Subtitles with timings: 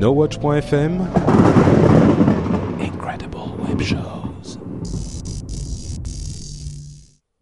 [0.00, 0.92] NoWatch.fm
[2.80, 4.56] Incredible Web Shows.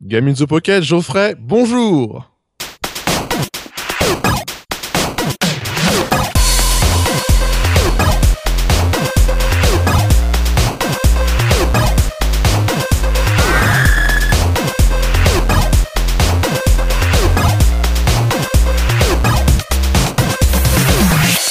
[0.05, 2.27] Game in the Pocket, Geoffrey, bonjour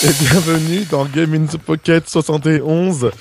[0.07, 3.11] Et bienvenue dans Game in the Pocket 71.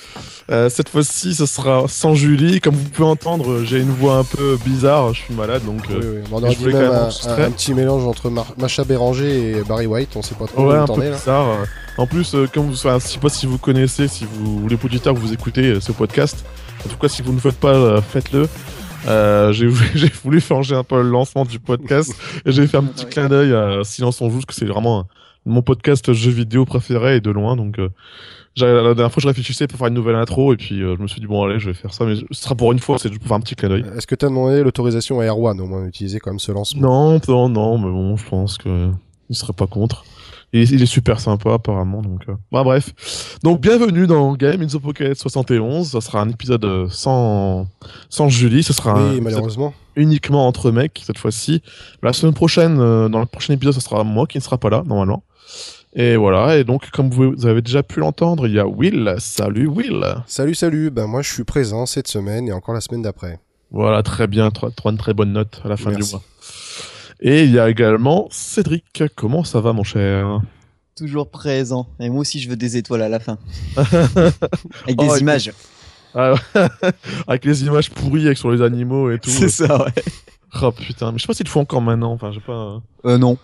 [0.49, 2.61] Euh, cette fois-ci, ce sera sans Julie.
[2.61, 5.13] Comme vous pouvez entendre, j'ai une voix un peu bizarre.
[5.13, 5.81] Je suis malade, donc.
[5.89, 6.29] Oui, euh, oui.
[6.31, 9.57] On aurait je voulais quand même un, un- un petit mélange entre Mar- Macha Béranger
[9.57, 11.11] et Barry White, on sait pas trop Ouais, où un peu là.
[11.11, 11.47] bizarre.
[11.49, 11.65] euh.
[11.97, 14.77] En plus, euh, comme vous, enfin, je sais pas si vous connaissez, si vous, les
[14.81, 16.45] auditeurs, vous écoutez euh, ce podcast.
[16.85, 18.47] En tout cas, si vous ne le faites pas, euh, faites-le.
[19.07, 22.13] Euh, j'ai voulu, j'ai voulu changer un peu le lancement du podcast
[22.45, 24.99] et j'ai fait un petit clin d'œil à Silence on joue, parce que c'est vraiment
[25.01, 25.05] un-
[25.47, 27.55] mon podcast jeu vidéo préféré et de loin.
[27.55, 27.89] Donc, euh,
[28.59, 31.07] la dernière fois, je réfléchissais pour faire une nouvelle intro et puis euh, je me
[31.07, 33.09] suis dit bon allez, je vais faire ça, mais ce sera pour une fois, c'est
[33.09, 33.85] pour faire un petit clin d'œil.
[33.95, 37.21] Est-ce que t'as demandé l'autorisation à Erwan au moins d'utiliser quand même ce lancement Non,
[37.27, 38.89] non, non, mais bon, je pense que
[39.29, 40.05] il serait pas contre.
[40.53, 42.21] Et il est super sympa apparemment, donc.
[42.29, 43.37] euh, Bah bref.
[43.43, 45.89] Donc bienvenue dans Game in the Pocket 71.
[45.91, 47.67] Ça sera un épisode euh, sans
[48.09, 48.63] sans Julie.
[48.63, 49.73] Ce sera un Oui, malheureusement.
[49.97, 51.61] uniquement entre mecs cette fois-ci.
[52.01, 54.69] La semaine prochaine, euh, dans le prochain épisode, ce sera moi qui ne sera pas
[54.69, 55.21] là normalement.
[55.93, 56.57] Et voilà.
[56.57, 59.15] Et donc comme vous, avez déjà pu l'entendre, il y a Will.
[59.19, 60.03] Salut Will.
[60.27, 60.89] Salut, salut.
[60.91, 63.39] Ben moi, je suis présent cette semaine et encore la semaine d'après.
[63.71, 64.49] Voilà, très bien.
[64.51, 66.09] Trois, très bonne note à la fin Merci.
[66.09, 66.23] du mois.
[67.19, 69.03] Et il y a également Cédric.
[69.15, 70.41] Comment ça va, mon cher?
[70.95, 71.87] Toujours présent.
[71.99, 73.37] Et moi aussi, je veux des étoiles à la fin.
[73.77, 73.95] Avec
[74.87, 75.21] Oh, des écoute.
[75.21, 75.51] images.
[76.15, 76.35] Ah.
[77.27, 79.29] Avec les images pourries avec sur les animaux et tout.
[79.29, 79.91] C'est ça, ouais.
[80.61, 82.13] Oh putain, mais je sais pas s'ils le font encore maintenant.
[82.13, 82.81] Enfin, je sais pas.
[83.05, 83.37] Euh, non.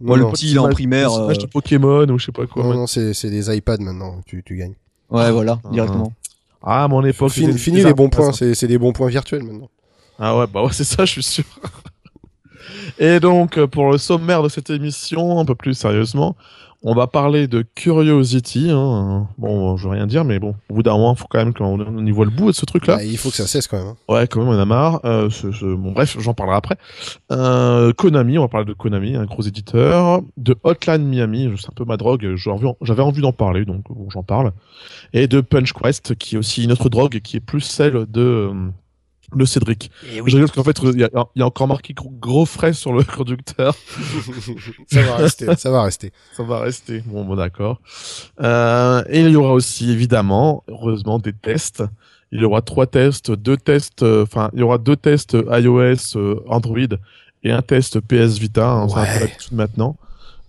[0.00, 1.12] Non, Moi, le petit, il est en primaire.
[1.12, 2.62] euh, de Pokémon ou je sais pas quoi.
[2.62, 4.74] non, non, c'est c'est des iPads maintenant, tu, tu gagnes.
[5.10, 5.68] Ouais, voilà, Ah.
[5.72, 6.12] directement.
[6.62, 7.30] Ah, à mon époque.
[7.32, 9.70] Fini, fini des les bons points, c'est c'est des bons points virtuels maintenant.
[10.18, 11.44] Ah ouais, bah ouais, c'est ça, je suis sûr.
[12.98, 16.36] Et donc, euh, pour le sommaire de cette émission, un peu plus sérieusement,
[16.84, 18.68] on va parler de Curiosity.
[18.70, 19.26] Hein.
[19.36, 21.52] Bon, je veux rien dire, mais bon, au bout d'un moment, il faut quand même
[21.52, 22.98] qu'on on y voit le bout de ce truc-là.
[23.00, 23.88] Ah, il faut que ça cesse quand même.
[23.88, 23.96] hein.
[24.08, 25.00] Ouais, quand même, on en a marre.
[25.04, 26.76] Euh, ce- ce- Bon, bref, j'en parlerai après.
[27.32, 30.20] Euh, Konami, on va parler de Konami, un gros éditeur.
[30.36, 32.34] De Hotline Miami, c'est un peu ma drogue.
[32.36, 34.52] J'avais envie d'en parler, donc bon, j'en parle.
[35.12, 38.20] Et de Punch Quest, qui est aussi une autre drogue, qui est plus celle de,
[38.20, 38.52] euh,
[39.34, 39.90] de Cédric.
[40.10, 42.72] Je rigole parce qu'en fait, il y, a- il y a encore marqué gros, frais
[42.72, 43.74] sur le conducteur.
[44.90, 46.12] ça va rester, ça va rester.
[46.36, 47.02] Ça va rester.
[47.06, 47.80] Bon, bon d'accord.
[48.40, 51.82] Euh, et il y aura aussi, évidemment, heureusement, des tests.
[52.32, 56.16] Il y aura trois tests, deux tests, euh, enfin, il y aura deux tests iOS,
[56.16, 56.78] euh, Android
[57.42, 58.68] et un test PS Vita.
[58.68, 58.92] Hein, Ouais.
[58.92, 59.96] on va tout de maintenant.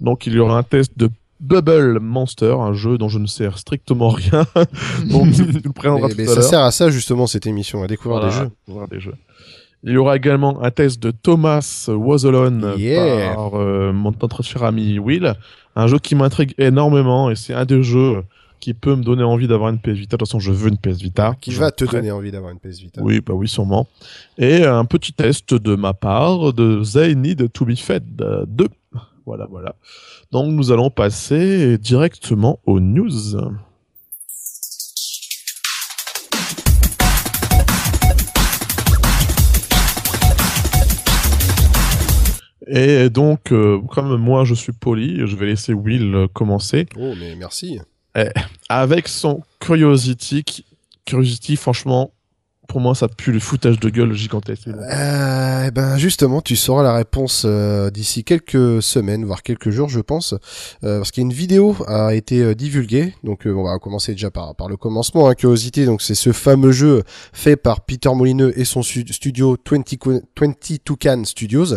[0.01, 3.49] Donc, il y aura un test de Bubble Monster, un jeu dont je ne sais
[3.55, 4.45] strictement rien.
[5.09, 5.51] Donc, tu le
[6.07, 8.43] Mais, tout mais à ça sert à ça justement cette émission, à découvrir Voilà, des
[8.43, 8.51] jeux.
[8.67, 9.15] voir des jeux.
[9.83, 13.33] Il y aura également un test de Thomas Wazolon Yeah.
[13.33, 15.33] par euh, mon notre cher ami Will.
[15.77, 18.23] Un jeu qui m'intrigue énormément et c'est un des jeux
[18.59, 20.17] qui peut me donner envie d'avoir une PS Vita.
[20.17, 21.33] De toute façon, je veux une PS Vita.
[21.39, 21.99] Qui va te prêt.
[21.99, 23.01] donner envie d'avoir une PS Vita.
[23.01, 23.87] Oui, bah oui, sûrement.
[24.37, 28.03] Et un petit test de ma part de They Need to Be Fed
[28.49, 28.67] 2.
[29.25, 29.75] Voilà, voilà.
[30.31, 33.09] Donc nous allons passer directement aux news.
[42.67, 47.13] Et donc, euh, comme moi je suis poli, je vais laisser Will euh, commencer Oh,
[47.19, 47.79] mais merci.
[48.69, 50.63] avec son Curiosity.
[51.05, 52.11] Curiosity, franchement,
[52.69, 54.67] pour moi, ça pue le foutage de gueule gigantesque.
[54.67, 59.89] Euh, eh ben justement, tu sauras la réponse euh, d'ici quelques semaines, voire quelques jours,
[59.89, 60.35] je pense,
[60.83, 63.15] euh, parce qu'une vidéo a été euh, divulguée.
[63.23, 65.27] Donc, euh, on va commencer déjà par, le commencement.
[65.27, 67.01] Hein, Curiosity, donc c'est ce fameux jeu
[67.33, 71.75] fait par Peter Molineux et son studio 20, Qu- 22 Can Studios,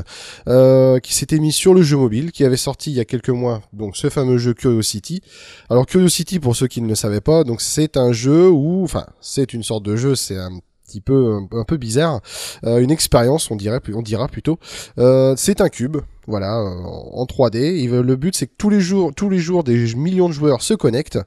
[1.02, 3.62] qui s'était mis sur le jeu mobile, qui avait sorti il y a quelques mois.
[3.72, 5.22] Donc, ce fameux jeu Curiosity.
[5.70, 9.06] Alors, Curiosity, pour ceux qui ne le savaient pas, donc c'est un jeu où, enfin,
[9.22, 10.50] c'est une sorte de jeu, c'est un
[11.00, 12.20] peu un, un peu bizarre
[12.64, 14.58] euh, une expérience, on dirait, on dira plutôt.
[14.98, 16.82] Euh, c'est un cube, voilà, euh,
[17.12, 17.56] en 3D.
[17.56, 20.34] Et euh, le but, c'est que tous les jours, tous les jours, des millions de
[20.34, 21.18] joueurs se connectent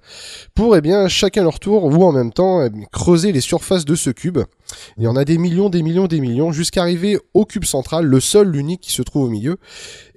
[0.53, 3.95] pour, eh bien, chacun leur tour ou en même temps eh creuser les surfaces de
[3.95, 4.39] ce cube.
[4.97, 8.05] Il y en a des millions, des millions, des millions, jusqu'à arriver au cube central,
[8.05, 9.57] le seul, l'unique qui se trouve au milieu.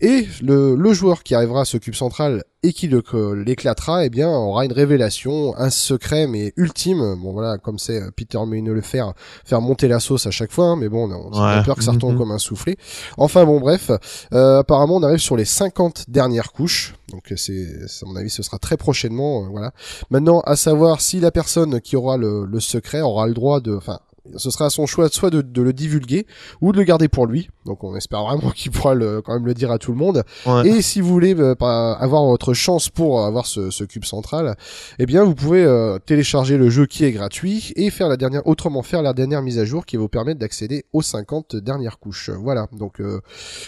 [0.00, 4.28] Et le, le joueur qui arrivera à ce cube central et qui l'éclatera, eh bien,
[4.28, 7.16] aura une révélation, un secret mais ultime.
[7.22, 9.12] Bon voilà, comme c'est euh, Peter Molineux le faire,
[9.44, 11.92] faire monter la sauce à chaque fois, hein, mais bon, on a, peur que ça
[11.92, 12.18] retombe Mhm.
[12.18, 12.76] comme un soufflé.
[13.16, 13.92] Enfin bon, bref,
[14.32, 16.94] euh, apparemment apparemment, on arrive sur les 50 dernières couches.
[17.10, 17.66] Donc, c'est,
[18.02, 19.44] à mon avis, ce sera très prochainement.
[19.44, 19.72] euh, voilà.
[20.10, 23.74] Maintenant, à savoir si la personne qui aura le, le secret aura le droit de,
[23.74, 23.98] enfin,
[24.36, 26.26] ce sera à son choix soit de, de le divulguer
[26.60, 27.48] ou de le garder pour lui.
[27.64, 30.24] Donc, on espère vraiment qu'il pourra le, quand même le dire à tout le monde.
[30.46, 30.68] Ouais.
[30.68, 34.56] Et si vous voulez euh, avoir votre chance pour avoir ce, ce cube central,
[34.98, 38.46] eh bien vous pouvez euh, télécharger le jeu qui est gratuit et faire la dernière,
[38.46, 41.98] autrement faire la dernière mise à jour qui va vous permettre d'accéder aux 50 dernières
[41.98, 42.30] couches.
[42.30, 42.68] Voilà.
[42.72, 43.20] Donc euh,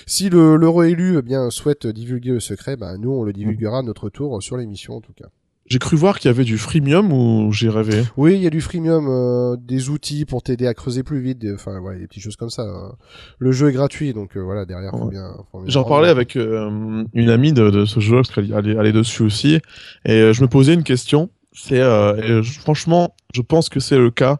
[0.06, 3.78] si le l'heureux élu eh bien souhaite divulguer le secret, bah, nous on le divulguera
[3.78, 5.26] à notre tour sur l'émission en tout cas.
[5.70, 8.02] J'ai cru voir qu'il y avait du freemium ou j'ai rêvé.
[8.16, 11.38] Oui, il y a du freemium, euh, des outils pour t'aider à creuser plus vite,
[11.38, 12.62] des- enfin voilà, des petites choses comme ça.
[12.62, 12.92] hein.
[13.38, 15.10] Le jeu est gratuit, donc euh, voilà derrière faut Ouais.
[15.10, 15.30] bien.
[15.52, 18.68] faut bien J'en parlais avec euh, une amie de, de ce jeu parce qu'elle elle
[18.68, 19.60] est, elle est dessus aussi
[20.04, 21.30] et euh, je me posais une question.
[21.52, 24.38] C'est euh, franchement, je pense que c'est le cas.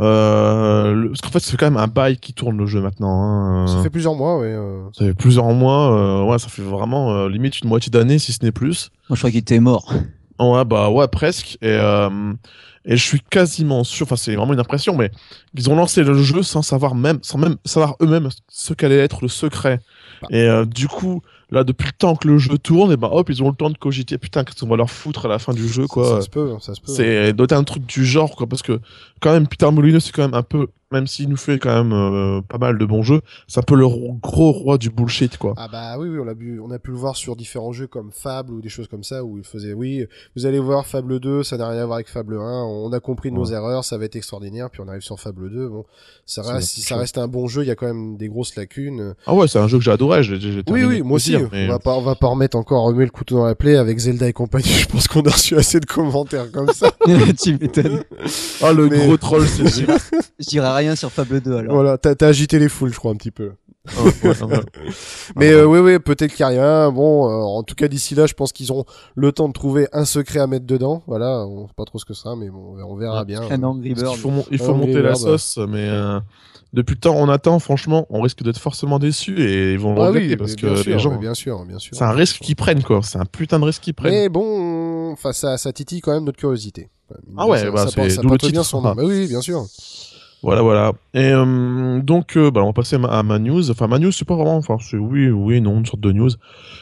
[0.00, 3.22] Euh, le- parce qu'en fait, c'est quand même un bail qui tourne le jeu maintenant.
[3.22, 3.66] Hein.
[3.68, 4.48] Ça fait plusieurs mois, ouais.
[4.52, 4.82] euh.
[4.92, 5.92] Ça fait plusieurs mois.
[6.24, 8.90] euh, ouais, ça fait vraiment euh, limite une moitié d'année si ce n'est plus.
[9.08, 9.94] Moi, je crois qu'il était mort.
[10.38, 11.58] Ouais, bah ouais, presque.
[11.62, 12.32] Et, euh,
[12.84, 15.10] et je suis quasiment sûr, enfin c'est vraiment une impression, mais
[15.54, 19.20] ils ont lancé le jeu sans savoir même, sans même savoir eux-mêmes ce qu'allait être
[19.22, 19.80] le secret.
[20.30, 23.30] Et euh, du coup, là, depuis le temps que le jeu tourne, et ben hop,
[23.30, 24.18] ils ont le temps de cogiter.
[24.18, 26.16] Putain, qu'est-ce qu'on va leur foutre à la fin du jeu, quoi.
[26.16, 26.92] ça se peut, hein, ça se peut.
[26.92, 28.80] C'est doit être un truc du genre, quoi, parce que
[29.20, 31.92] quand même, Peter Molyneux, c'est quand même un peu, même s'il nous fait quand même
[31.92, 35.36] euh, pas mal de bons jeux, c'est un peu le ro- gros roi du bullshit,
[35.36, 35.52] quoi.
[35.56, 37.86] Ah bah oui, oui, on a, pu, on a pu le voir sur différents jeux
[37.86, 40.06] comme Fable ou des choses comme ça où il faisait oui,
[40.36, 43.00] vous allez voir Fable 2, ça n'a rien à voir avec Fable 1, on a
[43.00, 45.84] compris nos erreurs, ça va être extraordinaire, puis on arrive sur Fable 2, bon,
[46.24, 48.54] ça reste, si ça reste un bon jeu, il y a quand même des grosses
[48.56, 49.14] lacunes.
[49.26, 50.36] Ah ouais, c'est un jeu que j'ai adoré, j'ai
[50.70, 53.10] Oui, oui, moi aussi, mais- on va pas, on va pas remettre encore remuer le
[53.10, 55.86] couteau dans la plaie avec Zelda et compagnie, je pense qu'on a reçu assez de
[55.86, 56.90] commentaires comme ça.
[57.42, 58.04] tu m'étonnes.
[58.62, 59.88] Ah, le Mais- gros troll, c'est sûr.
[60.84, 61.74] Rien sur Fable 2 alors.
[61.74, 63.52] voilà, t'as agité les foules, je crois, un petit peu.
[64.24, 64.60] Ouais, ouais.
[65.36, 66.90] Mais Ah, euh, oui, oui, peut-être qu'il n'y a rien.
[66.90, 69.88] Bon, euh, en tout cas, d'ici là, je pense qu'ils auront le temps de trouver
[69.92, 71.02] un secret à mettre dedans.
[71.06, 73.24] Voilà, on sait pas trop ce que ça sera, mais bon, on verra Ouais.
[73.26, 73.42] bien.
[73.50, 74.12] Un Angry Parce Bird.
[74.14, 76.18] qu'il faut, mon- il faut Angry monter la sauce, mais euh,
[76.72, 80.00] depuis le temps on attend, franchement, on risque d'être forcément déçus et ils vont le
[80.00, 81.94] Ah regretter oui, parce que bien sûr, les gens, bien sûr, bien sûr.
[81.94, 84.12] c'est un risque qu'ils prennent quoi, c'est un putain de risque qu'ils prennent.
[84.14, 86.88] Mais bon, enfin, ça, ça titille quand même notre curiosité.
[87.36, 88.88] Ah ouais, ça, bah, ça, c'est porte- ça porte bien son nom.
[88.88, 88.94] Ah.
[88.96, 89.66] Bah oui, oui, bien sûr.
[90.44, 90.92] Voilà, voilà.
[91.14, 93.70] Et euh, donc, euh, bah, on va passer à ma, à ma news.
[93.70, 96.30] Enfin, ma news, c'est pas vraiment, enfin, c'est oui, oui, non, une sorte de news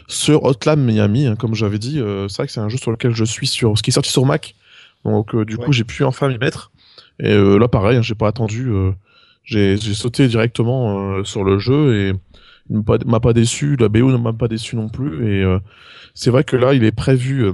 [0.08, 1.26] sur Hotline Miami.
[1.26, 3.46] hein, comme j'avais dit, euh, c'est vrai que c'est un jeu sur lequel je suis
[3.46, 4.54] sur, ce qui est sorti sur Mac.
[5.04, 5.64] Donc, du Ouais.
[5.64, 6.72] coup, j'ai pu enfin m'y mettre.
[7.20, 8.70] Et là, pareil, hein, j'ai pas attendu.
[9.44, 12.12] j'ai sauté directement sur le jeu et
[12.70, 13.76] il m'a pas, m'a pas déçu.
[13.76, 15.28] La BO ne m'a pas déçu non plus.
[15.28, 15.44] Et
[16.14, 17.52] c'est vrai que là, il est prévu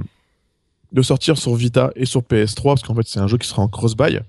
[0.92, 3.62] de sortir sur Vita et sur PS3 parce qu'en fait, c'est un jeu qui sera
[3.62, 4.20] en cross-buy.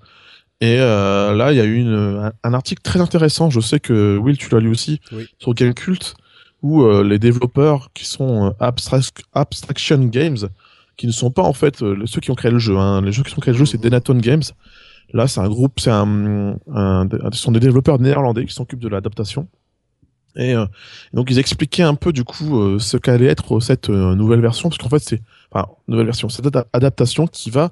[0.62, 3.50] Et euh, là, il y a eu une, un, article très intéressant.
[3.50, 5.28] Je sais que Will, tu l'as lu aussi Oui.
[5.40, 6.16] sur Gamecult,
[6.62, 10.38] où euh, les développeurs qui sont euh, Abstract- Abstraction Games,
[10.98, 12.78] qui ne sont pas en fait euh, ceux qui ont créé le jeu.
[12.78, 13.02] Hein.
[13.02, 13.84] Les jeux qui ont créé le jeu, c'est Mhm.
[13.84, 14.44] Denaton Games.
[15.14, 18.90] Là, c'est un groupe, c'est un, un- ce sont des développeurs néerlandais qui s'occupent de
[18.90, 19.48] l'adaptation.
[20.36, 20.66] Et euh,
[21.14, 24.70] donc ils expliquaient un peu du coup euh, ce qu'allait être cette euh, nouvelle version,
[24.70, 25.22] parce qu'en fait c'est,
[25.52, 27.72] enfin nouvelle version, cette ada- adaptation qui va,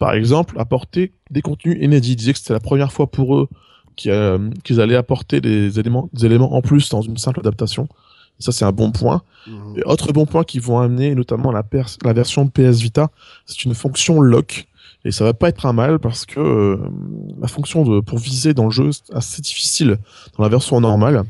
[0.00, 2.12] par exemple, apporter des contenus inédits.
[2.12, 3.48] Ils disaient que c'était la première fois pour eux
[3.96, 7.86] qu'ils euh, allaient apporter des éléments, des éléments en plus dans une simple adaptation.
[8.40, 9.22] Et ça c'est un bon point.
[9.46, 9.76] Mhm.
[9.76, 11.62] Et autre bon point qu'ils vont amener, notamment la,
[12.14, 13.10] version PS Vita,
[13.44, 14.66] c'est une fonction lock.
[15.04, 16.76] Et ça va pas être un mal parce que euh,
[17.38, 19.98] la fonction de, pour viser dans le jeu, c'est assez difficile
[20.38, 21.24] dans la version normale.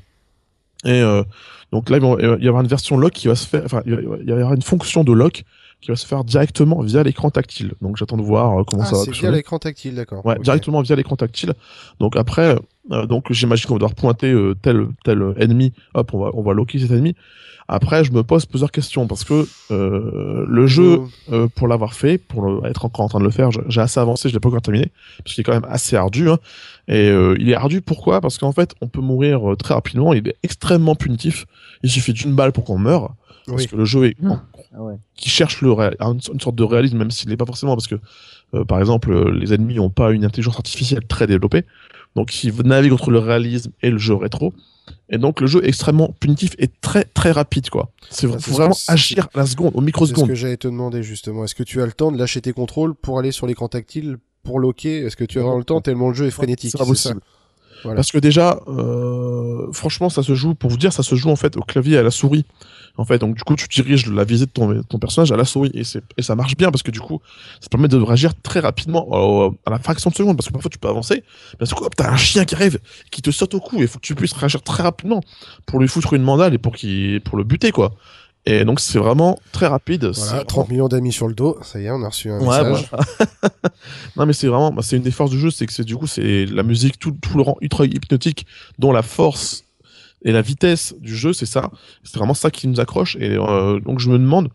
[0.85, 1.25] Et euh,
[1.73, 3.97] donc là, il va y avoir une version lock qui va se faire, enfin, il
[3.97, 5.45] va il va y avoir une fonction de lock
[5.81, 7.73] qui va se faire directement via l'écran tactile.
[7.81, 10.25] Donc j'attends de voir euh, comment Ah, ça va c'est via l'écran tactile, d'accord.
[10.25, 11.55] Ouais, directement via l'écran tactile.
[11.99, 12.57] Donc après,
[12.91, 15.73] euh, donc j'imagine qu'on va devoir pointer euh, tel tel ennemi.
[15.95, 17.15] Hop, on va on va locker cet ennemi.
[17.73, 22.19] Après, je me pose plusieurs questions parce que euh, le jeu, euh, pour l'avoir fait,
[22.19, 24.49] pour le- être encore en train de le faire, j'ai assez avancé, je l'ai pas
[24.49, 24.91] encore terminé,
[25.23, 26.29] parce qu'il est quand même assez ardu.
[26.29, 26.39] Hein.
[26.89, 28.21] Et euh, il est ardu pourquoi?
[28.21, 30.12] Parce qu'en fait, on peut mourir euh, très rapidement.
[30.12, 31.47] Il est extrêmement punitif.
[31.85, 33.15] Il suffit d'une balle pour qu'on meure.
[33.47, 34.95] Parce que le jeu est Ah ouais.
[35.17, 37.89] qui cherche le ré- une, une sorte de réalisme, même s'il n'est pas forcément, parce
[37.89, 37.97] que,
[38.55, 41.65] euh, par exemple, euh, les ennemis n'ont pas une intelligence artificielle très développée,
[42.17, 44.52] donc ils naviguent entre le réalisme et le jeu rétro,
[45.09, 47.93] et donc le jeu est extrêmement punitif et très très rapide, quoi.
[48.11, 50.29] C'est Ah, ce vraiment agir à la seconde, au C'est ce microseconde.
[50.29, 51.45] que j'allais te demander justement.
[51.45, 54.17] Est-ce que tu as le temps de lâcher tes contrôles pour aller sur l'écran tactile
[54.43, 55.00] pour loquer?
[55.05, 56.71] Est-ce que tu as vraiment le temps tellement le jeu est frénétique?
[56.73, 57.21] C'est pas c'est ça possible.
[57.83, 57.97] Voilà.
[57.97, 61.37] Parce que déjà, euh, franchement, ça se joue, pour vous dire, ça se joue en
[61.37, 62.45] fait au clavier et à la souris.
[62.97, 65.71] En fait, donc du coup, tu diriges la visée de ton, personnage à la souris
[65.75, 67.21] et, ça marche bien parce que du coup,
[67.61, 70.79] ça permet de réagir très rapidement à la fraction de seconde parce que parfois tu
[70.79, 71.23] peux avancer,
[71.59, 72.79] d'un coup, hop, t'as un chien qui arrive,
[73.11, 75.23] qui te saute au cou et il faut que tu puisses réagir très rapidement
[75.65, 76.75] pour lui foutre une mandale et pour,
[77.25, 77.95] pour le buter, quoi.
[78.47, 80.07] Et donc, c'est vraiment très rapide.
[80.07, 82.39] Voilà, vraiment- 30 millions d'amis sur le dos, ça y est, on a reçu un
[82.41, 82.89] Ouais, message.
[82.91, 83.05] voilà.
[84.17, 85.97] non mais c'est vraiment bah, c'est une des forces du jeu c'est que c'est du
[85.97, 88.47] coup c'est la musique tout, tout le rang ultra hypnotique
[88.79, 89.65] dont la force
[90.25, 91.71] et la vitesse du jeu c'est ça
[92.03, 94.49] c'est vraiment ça qui nous accroche et euh, donc je me demande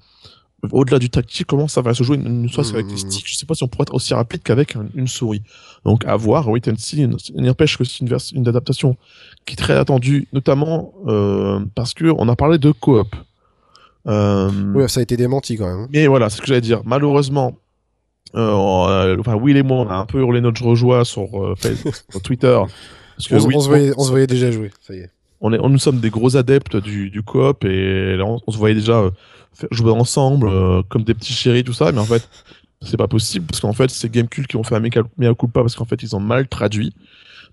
[0.71, 2.97] au-delà du tactique comment ça va se jouer une soit avec les Mhm.
[2.97, 5.41] sticks je sais pas si on pourrait être aussi rapide qu'avec un- une souris
[5.85, 8.97] donc à voir wait and see n'empêche que c'est une, une adaptation
[9.45, 13.15] qui est très attendue notamment euh, parce que on a parlé de coop
[14.05, 15.87] Oui, ça a été démenti quand même.
[15.91, 16.81] mais voilà, c'est ce que j'allais dire.
[16.85, 17.57] Malheureusement,
[18.35, 21.55] euh, euh, enfin, Will et moi, on a un peu hurlé notre joie sur, euh,
[21.57, 22.59] Facebook, sur Twitter.
[23.17, 25.09] Parce que On, oui, on se voyait, on se voyait déjà jouer, ça y est.
[25.41, 28.57] on est, on, nous sommes des gros adeptes du, du coop et là, on, se
[28.57, 29.11] voyait déjà euh,
[29.53, 31.91] faire- jouer ensemble euh, comme des petits chéris, tout ça.
[31.93, 32.27] Mais en fait,
[32.81, 34.89] c'est pas possible parce qu'en fait, c'est Gamecult qui ont fait un mea
[35.33, 36.93] culpa parce qu'en fait, ils ont mal traduit.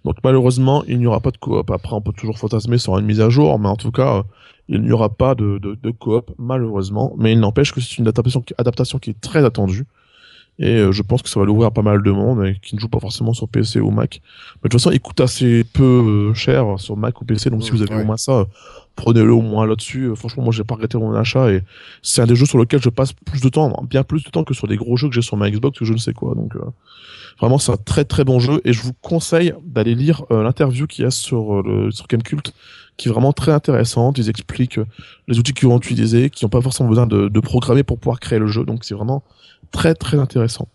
[0.04, 1.70] Donc malheureusement, il n'y aura pas de coop.
[1.70, 4.22] Après, on peut toujours fantasmer sur une mise à jour, mais en tout cas, euh,
[4.68, 7.14] il n'y aura pas de, de, de coop, malheureusement.
[7.18, 9.84] Mais il n'empêche que c'est une adaptation, qui- adaptation qui est très attendue.
[10.58, 12.74] Et euh, je pense que ça va l'ouvrir à pas mal de monde et qui
[12.74, 14.20] ne joue pas forcément sur PC ou Mac.
[14.62, 17.64] Mais de toute façon, il coûte assez peu euh, cher sur Mac ou PC, donc
[17.64, 18.02] si vous avez ouais.
[18.02, 18.44] au moins ça, euh,
[18.94, 20.14] prenez-le au moins là-dessus.
[20.14, 21.62] Franchement, moi, j'ai pas regretté mon achat et
[22.02, 24.44] c'est un des jeux sur lesquels je passe plus de temps, bien plus de temps
[24.44, 26.34] que sur des gros jeux que j'ai sur ma Xbox ou je ne sais quoi.
[26.34, 26.60] Donc, euh,
[27.40, 30.86] vraiment, c'est un très très bon jeu et je vous conseille d'aller lire euh, l'interview
[30.86, 32.52] qu'il y a sur euh, le sur Gamecult,
[32.96, 34.18] qui est vraiment très intéressante.
[34.18, 34.86] Ils expliquent euh,
[35.28, 38.20] les outils qu'ils vont utiliser, qui n'ont pas forcément besoin de, de programmer pour pouvoir
[38.20, 38.64] créer le jeu.
[38.64, 39.22] Donc, c'est vraiment
[39.70, 40.68] très très intéressant.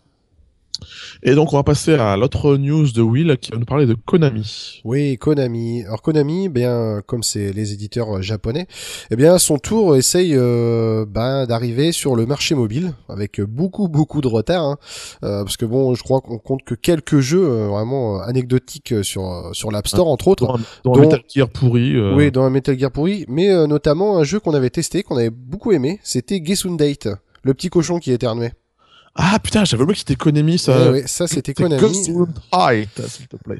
[1.22, 3.94] Et donc, on va passer à l'autre news de Will qui va nous parler de
[3.94, 4.80] Konami.
[4.84, 5.84] Oui, Konami.
[5.84, 8.66] Alors Konami, bien comme c'est les éditeurs euh, japonais,
[9.10, 13.88] eh bien à son tour essaye euh, ben, d'arriver sur le marché mobile avec beaucoup
[13.88, 14.78] beaucoup de retard, hein.
[15.24, 18.94] Euh, parce que bon, je crois qu'on compte que quelques jeux euh, vraiment euh, anecdotiques
[19.02, 20.58] sur sur l'App Store entre autres.
[20.84, 21.98] Dans un, Metal Gear pourri.
[22.14, 25.16] Oui, dans un Metal Gear pourri, mais euh, notamment un jeu qu'on avait testé, qu'on
[25.16, 27.08] avait beaucoup aimé, c'était Gesundate,
[27.42, 28.52] le petit cochon qui éternuait.
[29.20, 30.92] Ah putain, j'avais oublié que c'était Konami Eh ça.
[30.92, 31.82] oui, ça c'était Konami.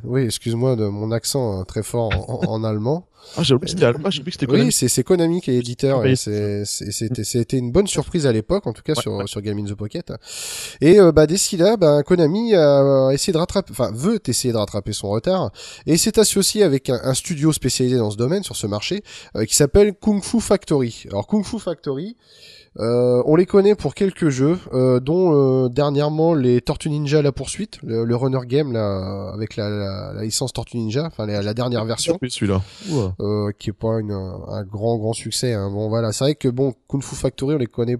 [0.05, 2.11] Oui, excuse-moi de mon accent euh, très fort
[2.49, 3.09] en, allemand.
[3.37, 4.67] Ah, j'ai oublié que c'était Alma, j'ai oublié que c'était Konami.
[4.67, 6.13] Oui, c'est Konami qui est éditeur Oui.
[6.13, 6.17] et
[6.65, 9.75] c'était c'était une bonne surprise à l'époque, en tout cas sur sur Game in the
[9.75, 10.13] Pocket.
[10.81, 14.59] Et euh, bah d'ici là, bah, Konami a essayé de rattraper, enfin veut essayer de
[14.59, 15.51] rattraper son retard
[15.87, 19.03] et s'est associé avec un, un studio spécialisé dans ce domaine, sur ce marché,
[19.35, 21.05] euh, qui s'appelle Kung Fu Factory.
[21.11, 22.17] Alors Kung Fu Factory.
[22.81, 25.33] Euh, on les connaît pour quelques jeux, euh, dont
[25.65, 30.13] euh, dernièrement les Tortue Ninja la poursuite, le, le runner game là, avec la, la-
[30.15, 32.63] la licence Tortue Ninja, enfin la, la dernière version Oui, celui-là.
[33.21, 35.55] Euh, qui est pas une, un grand grand succès.
[35.55, 35.71] Hein.
[35.71, 37.97] Bon voilà, c'est vrai que bon Kung Fu Factory on les connaît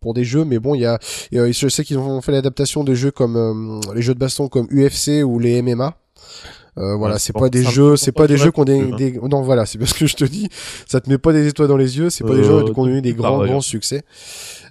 [0.00, 0.98] pour des jeux, mais bon il y a,
[1.32, 4.14] il y a- je sais qu'ils ont fait l'adaptation de jeux comme euh, les jeux
[4.14, 5.94] de baston comme UFC ou les MMA.
[6.76, 9.42] Euh, voilà, c'est pas des jeux, c'est pas des jeux qui ont des, des- non
[9.42, 10.48] voilà, c'est parce que je te dis,
[10.88, 12.86] ça te met pas des étoiles dans les yeux, c'est pas des jeux qui ont
[12.88, 14.02] eu des grands grands succès.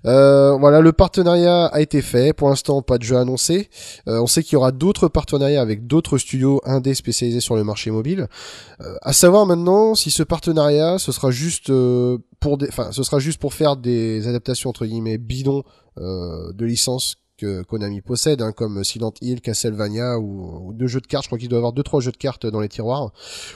[0.05, 2.33] Euh, voilà, le partenariat a été fait.
[2.33, 3.69] Pour l'instant, pas de jeu annoncé.
[4.10, 7.63] Euh, on sait qu'il y aura d'autres partenariats avec d'autres studios indés spécialisés sur le
[7.63, 8.27] marché mobile.
[8.81, 13.01] Euh, à savoir maintenant si ce partenariat, ce sera juste euh, pour des, enfin, ce
[13.03, 15.63] sera juste pour faire des adaptations entre guillemets bidons
[16.00, 21.01] euh, de licences que Konami possède, hein, comme Silent Hill, Castlevania ou, ou deux jeux
[21.01, 21.23] de cartes.
[21.25, 23.12] Je crois qu'il doit y avoir deux trois jeux de cartes dans les tiroirs.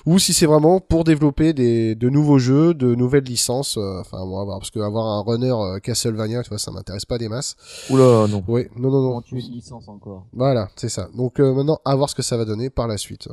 [0.05, 3.77] Ou si c'est vraiment pour développer des de nouveaux jeux, de nouvelles licences.
[3.77, 6.71] euh, Enfin, on va voir parce que avoir un runner euh, Castlevania, tu vois, ça
[6.71, 7.55] m'intéresse pas des masses.
[7.89, 8.43] Oula, non.
[8.47, 9.21] Oui, non, non, non.
[9.31, 11.07] Une licence encore Voilà, c'est ça.
[11.15, 13.27] Donc euh, maintenant, à voir ce que ça va donner par la suite.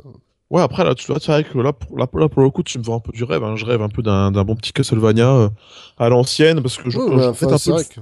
[0.51, 2.51] Ouais, après, là, tu vois, c'est vrai que là, pour, là, pour- là, pour le
[2.51, 3.43] coup, tu me vends un peu du rêve.
[3.43, 3.55] Hein.
[3.55, 5.49] Je rêve un peu d'un bon petit Castlevania euh,
[5.97, 8.01] à l'ancienne, parce que je, Ouais, je un peu.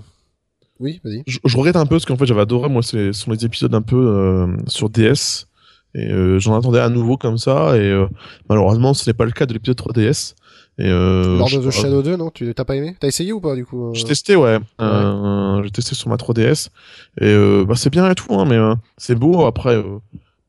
[0.83, 1.23] Oui, vas-y.
[1.25, 3.73] Je, je regrette un peu, parce qu'en fait, j'avais adoré, moi, ce sont les épisodes
[3.73, 5.47] un peu euh, sur DS.
[5.95, 8.07] Et euh, j'en attendais un nouveau comme ça, et euh,
[8.49, 10.33] malheureusement, ce n'est pas le cas de l'épisode 3DS.
[10.79, 12.31] Et euh, Lord of the Shadow 2, non?
[12.31, 12.95] Tu t'as pas aimé?
[12.99, 14.57] T'as essayé ou pas du coup J'ai testé, ouais.
[14.79, 16.69] J'ai testé sur ma 3DS.
[17.21, 18.57] Et bah, c'est bien et tout, hein, mais
[18.97, 19.45] c'est beau.
[19.45, 20.01] Après, bon,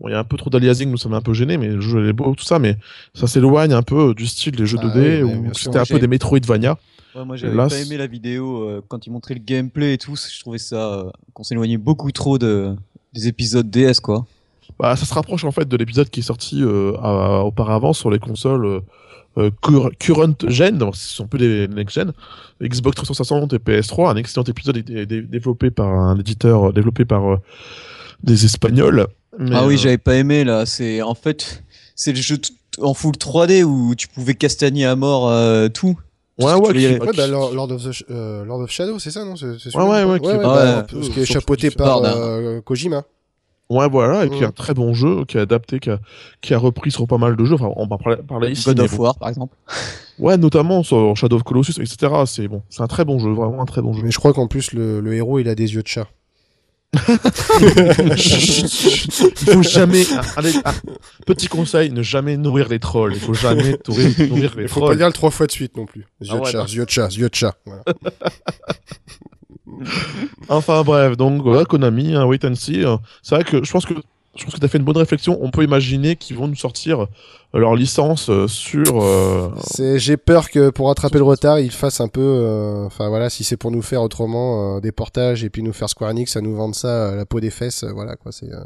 [0.08, 2.08] il y a un peu trop d'aliasing, nous m'a un peu gêné, mais le jeu
[2.08, 2.78] est beau, tout ça, mais
[3.12, 5.84] ça s'éloigne un peu du style des jeux Ah 2D, oui, mais où c'était un
[5.84, 6.78] peu des Metroidvania.
[7.14, 9.99] Ouais, moi j'avais Là, pas aimé la vidéo euh, quand ils montraient le gameplay et
[9.99, 10.16] tout.
[10.16, 12.75] Je trouvais ça euh, qu'on s'éloignait beaucoup trop de
[13.12, 14.26] des épisodes DS quoi.
[14.78, 18.11] Bah, ça se rapproche en fait de l'épisode qui est sorti euh, à- auparavant sur
[18.11, 18.80] les consoles
[19.62, 22.12] cur- current gen, donc ce sont peu des next gen,
[22.62, 24.11] Xbox 360 et PS3.
[24.11, 27.37] Un excellent épisode dé- dé- développé par un éditeur, développé par euh,
[28.23, 29.06] des Espagnols.
[29.38, 30.66] Mais, ah oui, euh, j'avais pas aimé là.
[30.66, 31.62] C'est en fait
[31.97, 35.99] c'est le jeu t- en full 3D où tu pouvais castagner à mort euh, tout.
[36.38, 36.86] Ouais, ouais, qui-.
[36.98, 39.74] Ouais, bah, Lord, of, the Sh- euh, Lord of Shadow, c'est ça, non C'est c'est
[39.76, 42.18] Ouais, ouais, celui-là ouais, qui est- bah, Ouais, ce qui est chapeauté par Bard, hein.
[42.18, 43.04] euh, Kojima.
[43.70, 45.98] Ouais, voilà, et qui est un très bon jeu, qui est adapté, qui a,
[46.42, 47.54] qui a repris sur pas mal de jeux.
[47.54, 48.66] Enfin, on va parler, parler ici.
[48.66, 48.98] God of.
[48.98, 49.54] War par exemple.
[50.20, 52.12] Ouais, notamment sur Shadow of Colossus, etc.
[52.26, 54.02] C'est bon, c'est un très bon jeu, vraiment un très bon jeu.
[54.04, 56.06] Mais je crois qu'en plus, le, le héros, il a des yeux de chat.
[59.46, 60.04] Il faut jamais,
[60.36, 60.72] allez, ah,
[61.26, 63.14] petit conseil, ne jamais nourrir les trolls.
[63.14, 65.76] Il faut jamais nourrir, nourrir les Il faut pas dire le trois fois de suite
[65.76, 66.06] non plus.
[66.20, 66.66] Yeux Ah de ouais, chat, non.
[66.66, 67.56] yeux de chat, yeux de chat.
[67.66, 67.82] Voilà.
[70.48, 72.84] Enfin bref, donc voilà, Konami, hein, wait and see.
[73.22, 73.94] C'est vrai que je pense que
[74.36, 75.38] je pense que t'as fait une bonne réflexion.
[75.42, 77.06] On peut imaginer qu'ils vont nous sortir
[77.58, 79.02] leur licence euh, sur.
[79.02, 79.49] euh,
[79.96, 83.44] j'ai peur que pour rattraper le retard, ils fassent un peu, euh, enfin voilà, si
[83.44, 86.40] c'est pour nous faire autrement euh, des portages et puis nous faire Square Enix à
[86.40, 88.52] nous vendre ça à la peau des fesses, voilà quoi, c'est.
[88.52, 88.64] euh,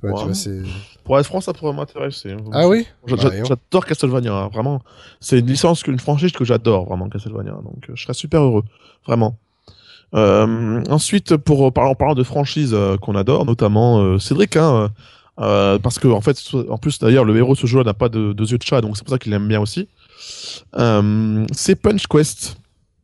[0.00, 0.24] tu vois, tu Ouais.
[0.26, 0.58] vois, c'est.
[1.04, 2.32] Pour être franc, ça pourrait m'intéresser.
[2.32, 2.36] hein.
[2.52, 2.86] Ah oui?
[3.08, 3.16] Bah.
[3.16, 4.82] J'adore Castlevania, hein, vraiment.
[5.20, 7.52] C'est une licence, une franchise que j'adore, vraiment, Castlevania.
[7.52, 8.64] Donc, je serais super heureux,
[9.06, 9.36] vraiment.
[10.14, 14.90] Euh, ensuite, pour en parlant de franchises euh, qu'on adore, notamment euh, Cédric, hein,
[15.38, 16.38] euh, parce que en fait,
[16.68, 18.80] en plus d'ailleurs, le héros de ce jeu n'a pas de, de yeux de chat,
[18.80, 19.88] donc c'est pour ça qu'il aime bien aussi.
[20.78, 22.56] Euh, c'est Punch Quest.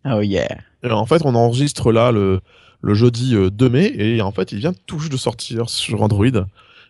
[0.05, 0.59] Oh yeah.
[0.83, 2.41] Et en fait, on enregistre là le,
[2.81, 6.03] le jeudi euh, 2 mai et en fait, il vient tout juste de sortir sur
[6.03, 6.27] Android.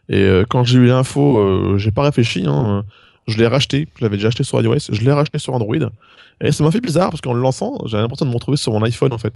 [0.09, 2.45] Et euh, quand j'ai eu l'info, euh, j'ai pas réfléchi.
[2.47, 2.83] Hein, euh,
[3.27, 3.89] je l'ai racheté.
[3.97, 4.79] Je l'avais déjà acheté sur iOS.
[4.91, 5.77] Je l'ai racheté sur Android.
[6.45, 8.73] Et ça m'a fait bizarre parce qu'en le lançant, j'avais l'impression de me retrouver sur
[8.73, 9.33] mon iPhone en fait.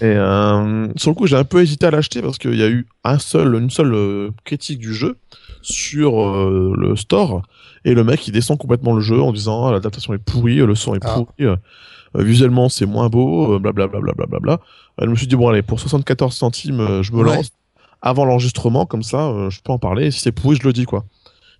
[0.00, 2.68] Et euh, sur le coup, j'ai un peu hésité à l'acheter parce qu'il y a
[2.68, 5.16] eu un seul, une seule euh, critique du jeu
[5.62, 7.42] sur euh, le store.
[7.86, 10.74] Et le mec, il descend complètement le jeu en disant ah, l'adaptation est pourrie, le
[10.74, 11.14] son est Ah.
[11.14, 11.48] pourri.
[12.14, 14.00] visuellement c'est moins beau, blablabla.
[14.00, 14.52] blablabla.
[15.00, 17.36] Euh, je me suis dit bon allez pour 74 centimes je me Ouais.
[17.36, 17.50] lance
[18.02, 20.06] avant l'enregistrement comme ça je peux en parler.
[20.06, 21.04] Et si c'est pourri je le dis quoi.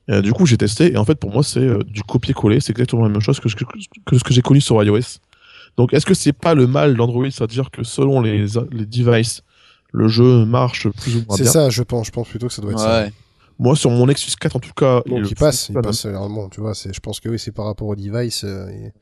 [0.09, 2.61] Et, euh, du coup j'ai testé et en fait pour moi c'est euh, du copier-coller,
[2.61, 3.65] c'est exactement la même chose que ce que,
[4.05, 5.19] que, ce que j'ai connu sur iOS.
[5.77, 9.43] Donc est-ce que c'est pas le mal d'Android, c'est-à-dire que selon les, les devices
[9.93, 11.53] le jeu marche plus ou moins C'est bien?
[11.53, 12.07] ça, je pense.
[12.09, 13.03] Je pense plutôt que ça doit être ça.
[13.05, 13.13] Ouais.
[13.59, 16.05] Moi sur mon Nexus 4 en tout cas, Donc il passe, il passe.
[16.07, 18.43] Alors bon, tu vois, c'est, je pense que oui, c'est par rapport au device.
[18.45, 18.93] euh, et-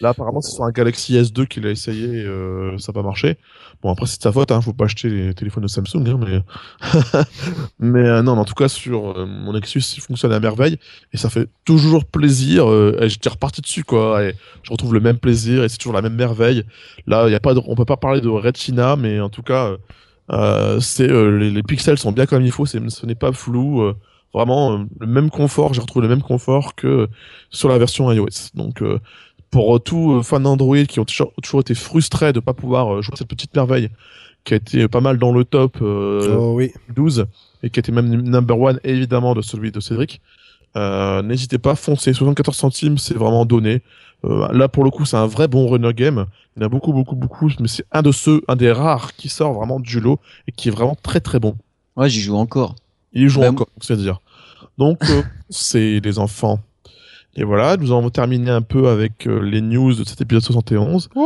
[0.00, 3.36] Là, apparemment, c'est sur un Galaxy S2 qu'il a essayé, euh, ça n'a pas marché.
[3.82, 6.18] Bon, après, c'est de sa faute, hein, faut pas acheter les téléphones de Samsung, hein,
[6.18, 6.40] mais,
[7.78, 10.78] mais euh, non, en tout cas, sur euh, mon Nexus, il fonctionne à merveille,
[11.12, 14.22] et ça fait toujours plaisir, euh, et j'étais reparti dessus, quoi,
[14.62, 16.64] je retrouve le même plaisir, et c'est toujours la même merveille.
[17.06, 19.72] Là, y a peut pas parler de Retina, mais en tout cas,
[20.30, 23.92] les, pixels sont bien comme il faut, ce n'est pas flou,
[24.34, 27.08] vraiment, le même confort, j'ai retrouvé le même confort que
[27.50, 28.50] sur la version iOS.
[28.54, 28.98] Donc, euh,
[29.54, 33.02] pour euh, tous euh, fans d'Android qui ont toujours, été frustrés de pas pouvoir euh,
[33.02, 33.88] jouer cette petite merveille
[34.42, 36.72] qui a été pas mal dans le top euh, Oh oui.
[36.92, 37.26] 12
[37.62, 40.20] et qui était même number one évidemment de celui de Cédric.
[40.76, 42.12] Euh, N'hésitez pas, foncez.
[42.12, 43.82] 74 centimes, c'est vraiment donné.
[44.24, 46.26] Euh, là, pour le coup, c'est un vrai bon runner game.
[46.56, 49.14] Il y en a beaucoup, beaucoup, beaucoup, mais c'est un de ceux, un des rares
[49.14, 51.54] qui sort vraiment du lot et qui est vraiment très, très bon.
[51.94, 52.74] Ouais, j'y joue encore.
[53.12, 54.20] Il y joue encore, c'est-à-dire.
[54.78, 56.58] Donc, euh, c'est les enfants.
[57.36, 61.08] Et voilà, nous avons terminé un peu avec euh, les news de cet épisode 71.
[61.16, 61.24] Ouais.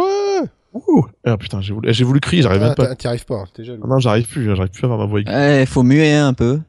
[0.75, 1.07] Ouh.
[1.25, 2.94] Ah putain, j'ai voulu, j'ai voulu crier, j'arrive Ah, même pas.
[2.94, 3.44] T'y arrives pas.
[3.55, 3.81] T'es jaloux.
[3.85, 5.21] Ah non, j'arrive plus, j'arrive plus à avoir ma voix.
[5.21, 6.61] Ouais, faut muer un peu.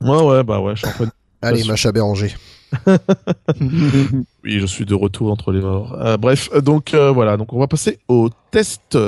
[0.00, 1.10] Ouais, ouais, bah ouais, je suis en train de-
[1.42, 1.70] Allez, sûr.
[1.72, 2.34] Macha Béranger.
[4.44, 5.96] Oui, je suis de retour entre les morts.
[6.00, 8.98] Euh, bref, donc euh, voilà, donc on va passer au test.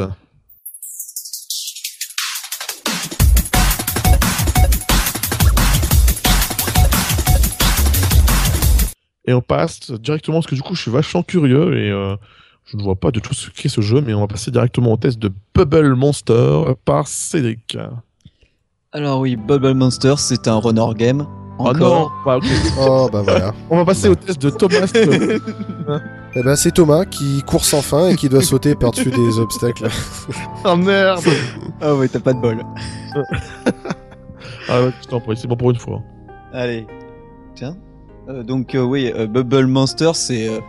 [9.26, 12.16] Et on passe directement, parce que du coup je suis vachement curieux et euh,
[12.64, 14.92] je ne vois pas du tout ce qu'est ce jeu, mais on va passer directement
[14.92, 17.76] au test de Bubble Monster par Cédric.
[18.92, 21.26] Alors oui, Bubble Monster, c'est un runner game.
[21.58, 22.10] Oh Encore.
[22.10, 22.44] non Bah, ok.
[22.78, 23.54] Oh bah voilà.
[23.70, 24.90] On va passer au test de Thomas.
[26.38, 29.88] Eh ben c'est Thomas qui court sans fin et qui doit sauter par-dessus des obstacles.
[30.66, 31.22] oh merde
[31.80, 32.62] Ah ouais, t'as pas de bol.
[34.68, 36.02] Ah ouais, je t'en prie, c'est bon pour une fois.
[36.52, 36.86] Allez,
[37.54, 37.74] tiens.
[38.28, 40.60] Euh, donc euh, oui, euh, Bubble Monster, c'est euh,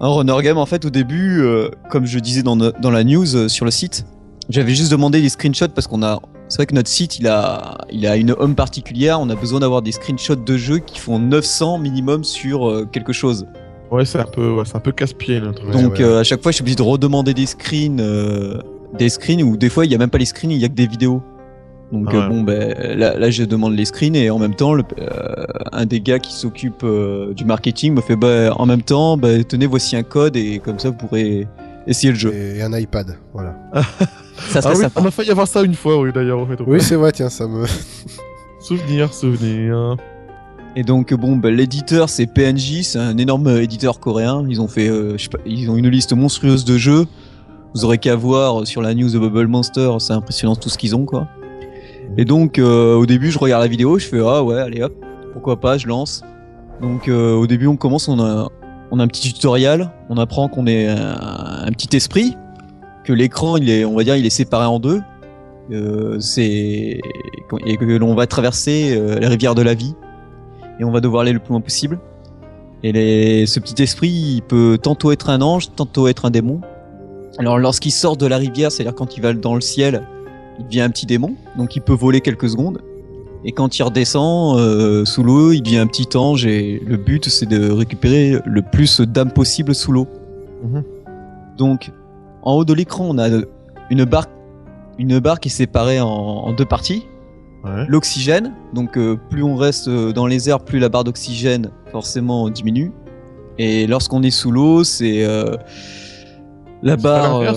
[0.00, 0.58] un runner game.
[0.58, 3.70] En fait, au début, euh, comme je disais dans, dans la news euh, sur le
[3.70, 4.04] site,
[4.48, 6.20] j'avais juste demandé des screenshots parce qu'on a.
[6.48, 9.18] C'est vrai que notre site, il a, il a une home particulière.
[9.20, 13.14] On a besoin d'avoir des screenshots de jeux qui font 900 minimum sur euh, quelque
[13.14, 13.46] chose.
[13.90, 16.02] Ouais, c'est un peu, ouais, c'est un peu casse-pied notre Donc ouais.
[16.02, 18.58] euh, à chaque fois, je suis obligé de redemander des screens, euh,
[18.98, 20.68] des screens ou des fois il y a même pas les screens, il y a
[20.68, 21.22] que des vidéos.
[21.92, 22.28] Donc Ah ouais.
[22.28, 25.84] bon ben là, là je demande les screens et en même temps le, euh, un
[25.84, 29.66] des gars qui s'occupe euh, du marketing me fait bah en même temps bah, tenez
[29.66, 31.46] voici un code et comme ça vous pourrez
[31.86, 32.32] essayer le jeu.
[32.32, 33.56] Et un iPad, voilà.
[34.48, 35.00] Ça Ah serait oui, sympa.
[35.02, 36.58] on a failli avoir ça une fois, oui, d'ailleurs, en fait.
[36.66, 37.64] Oui, c'est vrai, tiens, ça me.
[38.60, 39.96] Souvenir, souvenir.
[40.76, 44.46] Et donc bon, bah, l'éditeur c'est PNJ, c'est un énorme éditeur coréen.
[44.48, 47.06] Ils ont fait, euh, je sais pas, ils ont une liste monstrueuse de jeux.
[47.74, 50.94] Vous aurez qu'à voir sur la news de Bubble Monster, c'est impressionnant tout ce qu'ils
[50.96, 51.26] ont quoi.
[52.18, 54.92] Et donc euh, au début je regarde la vidéo, je fais ah ouais allez hop,
[55.32, 56.22] pourquoi pas, je lance.
[56.80, 58.48] Donc euh, au début on commence, on a,
[58.90, 62.36] on a un petit tutoriel, on apprend qu'on est un, petit esprit,
[63.04, 65.00] que l'écran il est, on va dire, il est séparé en deux.
[65.70, 67.00] Euh, c'est
[67.64, 69.94] et que l'on va traverser euh, la rivière de la vie
[70.80, 72.00] et on va devoir aller le plus loin possible.
[72.82, 76.60] Et les, ce petit esprit, il peut tantôt être un ange, tantôt être un démon.
[77.38, 80.06] Alors lorsqu'il sort de la rivière, c'est-à-dire quand il va dans le ciel,
[80.62, 82.80] il devient un petit démon, donc il peut voler quelques secondes.
[83.44, 87.28] Et quand il redescend euh, sous l'eau, il devient un petit ange et le but
[87.28, 90.06] c'est de récupérer le plus d'âmes possible sous l'eau.
[90.62, 90.84] Mhm.
[91.58, 91.90] Donc
[92.42, 93.28] en haut de l'écran, on a
[93.90, 94.26] une barre,
[94.98, 97.06] une barre qui est séparée en, en deux parties.
[97.64, 97.84] Ouais.
[97.88, 102.48] L'oxygène, donc euh, plus on reste euh, dans les airs, plus la barre d'oxygène forcément
[102.50, 102.90] diminue.
[103.58, 105.56] Et lorsqu'on est sous l'eau, c'est euh,
[106.82, 107.54] la barre.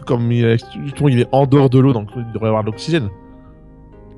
[0.00, 0.64] Euh, Comme il est,
[1.08, 3.08] il est en dehors de l'eau, donc il devrait avoir de l'oxygène.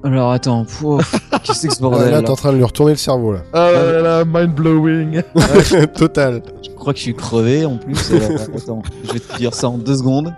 [0.05, 1.11] Alors attends, pouf,
[1.43, 2.93] qu'est-ce que c'est que ce Ah, bordel là, là t'es en train de lui retourner
[2.93, 3.41] le cerveau, là.
[3.53, 5.23] Ah là là, mind blowing.
[5.97, 6.43] Total.
[6.63, 8.13] Je crois que je suis crevé en plus.
[8.13, 10.33] alors, attends, je vais te dire ça en deux secondes.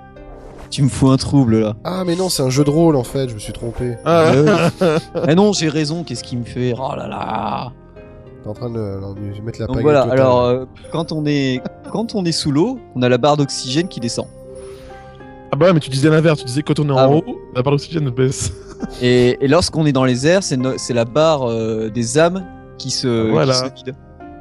[0.70, 1.74] Tu me fous un trouble là.
[1.84, 3.96] Ah, mais non, c'est un jeu de rôle, en fait, je me suis trompé.
[4.04, 4.32] Ah,
[5.26, 6.72] Ah non, j'ai raison, qu'est-ce qui me fait?
[6.78, 7.72] Oh là là
[8.42, 10.18] T'es en train de, de lui mettre la Donc pagaille voilà, totale.
[10.20, 13.88] alors euh, quand on est quand on est sous l'eau, on a la barre d'oxygène
[13.88, 14.26] qui descend.
[15.52, 17.22] Ah bah ouais, mais tu disais l'inverse, tu disais quand on est en Ah bon
[17.26, 18.52] haut, la barre d'oxygène baisse.
[19.02, 22.44] Et, et lorsqu'on est dans les airs, c'est no- c'est la barre euh, des âmes
[22.78, 23.54] qui se, Voilà.
[23.70, 23.94] qui se vide.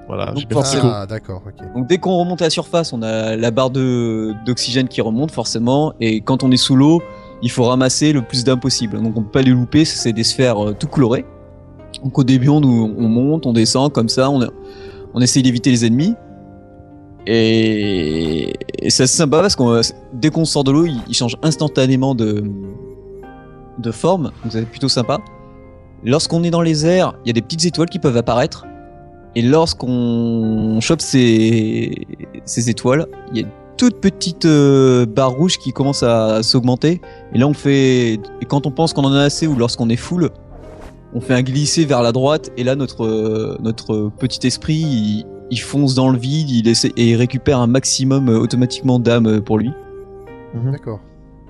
[0.08, 0.92] Voilà, Donc forcément-.
[0.94, 1.56] Ah, d'accord, ok.
[1.76, 5.32] Donc dès qu'on remonte à la surface, on a la barre de d'oxygène qui remonte
[5.32, 5.94] forcément.
[6.00, 7.02] Et quand on est sous l'eau,
[7.42, 9.02] il faut ramasser le plus d'âmes possible.
[9.02, 11.26] Donc on peut pas les louper, c'est des sphères euh, tout colorées.
[12.04, 14.40] Donc au début, on, nous- on monte, on descend comme ça, on,
[15.16, 16.14] on essaye d'éviter les ennemis.
[17.30, 19.82] Et, et c'est sympa parce que
[20.14, 22.44] dès qu'on sort de l'eau, il, change instantanément de,
[23.80, 24.32] de forme.
[24.44, 25.20] Donc c'est plutôt sympa.
[26.06, 28.66] Lorsqu'on est dans les airs, il y a des petites étoiles qui peuvent apparaître.
[29.36, 32.08] Et lorsqu'on chope ces,
[32.46, 37.02] ces étoiles, il y a une toute petite euh, barre rouge qui commence à, s'augmenter.
[37.34, 38.14] Et là, on fait.
[38.14, 40.30] Et quand on pense qu'on en a assez ou lorsqu'on est full,
[41.14, 42.52] on fait un glisser vers la droite.
[42.56, 47.12] Et là, notre, euh, notre petit esprit, il fonce dans le vide il essaie, et
[47.12, 49.72] il récupère un maximum euh, automatiquement d'âme euh, pour lui.
[50.72, 51.00] D'accord.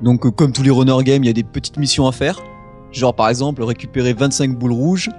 [0.01, 2.39] Donc, euh, comme tous les runner games, il y a des petites missions à faire.
[2.91, 5.09] Genre, par exemple, récupérer 25 boules rouges,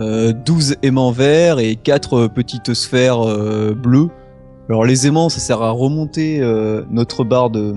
[0.00, 4.08] euh, 12 aimants verts et 4 petites sphères euh, bleues.
[4.68, 7.74] Alors, les aimants, ça sert à remonter euh, notre barre de.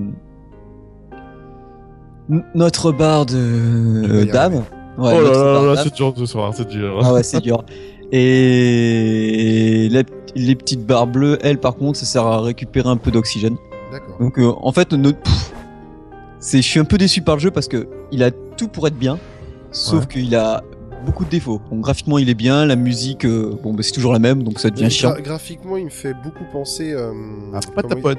[2.29, 4.23] N- Notre barre de.
[4.31, 4.63] d'âme.
[4.97, 6.99] Ouais, oh là là là, c'est dur de soir, c'est dur.
[7.03, 7.63] Ah ouais, c'est dur.
[8.11, 10.03] Et les,
[10.35, 13.55] les petites barres bleues, elles, par contre, ça sert à récupérer un peu d'oxygène.
[13.91, 14.17] D'accord.
[14.19, 15.19] Donc euh, en fait, notre...
[15.19, 15.53] pff,
[16.39, 18.87] c'est, je suis un peu déçu par le jeu parce que il a tout pour
[18.87, 19.17] être bien,
[19.71, 20.05] sauf Ouais.
[20.07, 20.63] qu'il a
[21.05, 21.61] beaucoup de défauts.
[21.71, 24.59] Donc graphiquement, il est bien, la musique, euh, bon, bah, c'est toujours la même, donc
[24.59, 25.11] ça devient Mais chiant.
[25.11, 26.91] gra- graphiquement, il me fait beaucoup penser.
[26.93, 27.11] Euh,
[27.53, 28.17] Ah, il-.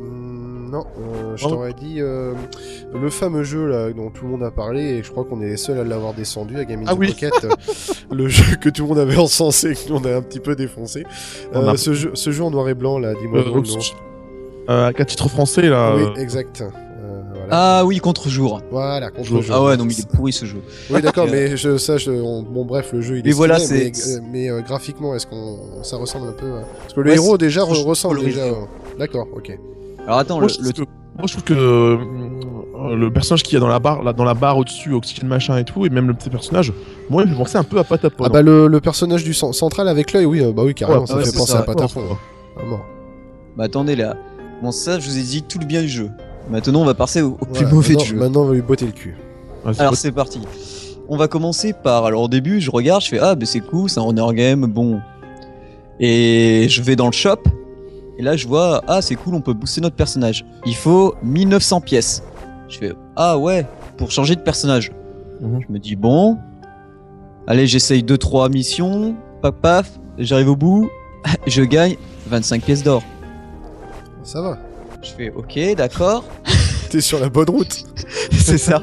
[0.00, 0.23] Hmm,
[0.74, 1.50] Non, euh, je Oh.
[1.50, 2.32] t'aurais dit euh,
[2.92, 5.46] le fameux jeu là dont tout le monde a parlé et je crois qu'on est
[5.50, 7.08] les seuls à l'avoir descendu à Gaming Ah oui.
[7.12, 7.50] Pocket, euh,
[8.12, 10.40] le jeu que tout le monde avait encensé et que nous on a un petit
[10.40, 11.04] peu défoncé.
[11.54, 13.78] Euh, a- ce, jeu, ce jeu en noir et blanc là, dis-moi Euh, le nom.
[14.68, 15.94] Euh, avec un titre français là.
[15.94, 16.64] Oui, exact.
[17.36, 17.48] Voilà.
[17.50, 18.60] Ah oui, contre-jour.
[18.72, 19.42] Voilà, contre Jour.
[19.42, 19.52] jeu.
[19.54, 20.58] Ah ouais, non, mais il est pourri ce jeu.
[20.90, 23.24] Oui, d'accord, mais je, ça, je, on- bon, bref, le jeu il est.
[23.26, 26.62] Mais voilà, c'est- Mais, mais, euh, graphiquement, est-ce qu'on, ça ressemble un peu à...
[26.80, 28.46] Parce que le Ouais, héros déjà re- ressemble déjà.
[28.98, 29.56] D'accord, ok.
[30.06, 33.42] Alors attends, Moi, le, je le- trouve que, moi, je trouve que euh, le personnage
[33.42, 35.90] qui est dans la barre, là, dans la barre au-dessus, oxygène machin et tout, et
[35.90, 36.72] même le petit personnage,
[37.10, 38.24] moi, il me penser un peu à Patapon.
[38.26, 41.00] Ah bah le, le personnage du cen- central avec l'œil, oui, euh, bah oui, carrément,
[41.02, 41.60] Ouais, ça ouais, fait penser ça.
[41.60, 42.00] à Patapon.
[42.12, 42.16] hein.
[42.58, 42.84] Ah, mort.
[43.56, 44.16] bah attendez là.
[44.62, 46.10] Bon ça, je vous ai dit tout le bien du jeu.
[46.50, 48.16] Maintenant, on va passer au, au plus mauvais du jeu.
[48.16, 49.16] Maintenant, on va lui botter le cul.
[49.64, 50.40] Ouais, Alors c'est parti.
[51.08, 52.04] On va commencer par.
[52.04, 54.66] Alors au début, je regarde, je fais ah ben c'est cool, c'est un runner game,
[54.66, 55.00] bon.
[56.00, 57.36] Et je vais dans le shop.
[58.18, 60.44] Et là, je vois ah c'est cool, on peut booster notre personnage.
[60.66, 62.22] Il faut 1900 pièces.
[62.68, 64.92] Je fais ah ouais pour changer de personnage.
[65.40, 65.60] Mhm.
[65.66, 66.38] Je me dis bon.
[67.46, 69.16] Allez, j'essaye 2 trois missions.
[69.42, 70.90] Paf paf, j'arrive au bout.
[71.46, 71.96] je gagne
[72.28, 73.02] 25 pièces d'or.
[74.22, 74.58] Ça va.
[75.02, 76.24] Je fais ok, d'accord.
[76.90, 77.84] T'es sur la bonne route.
[78.32, 78.82] c'est ça.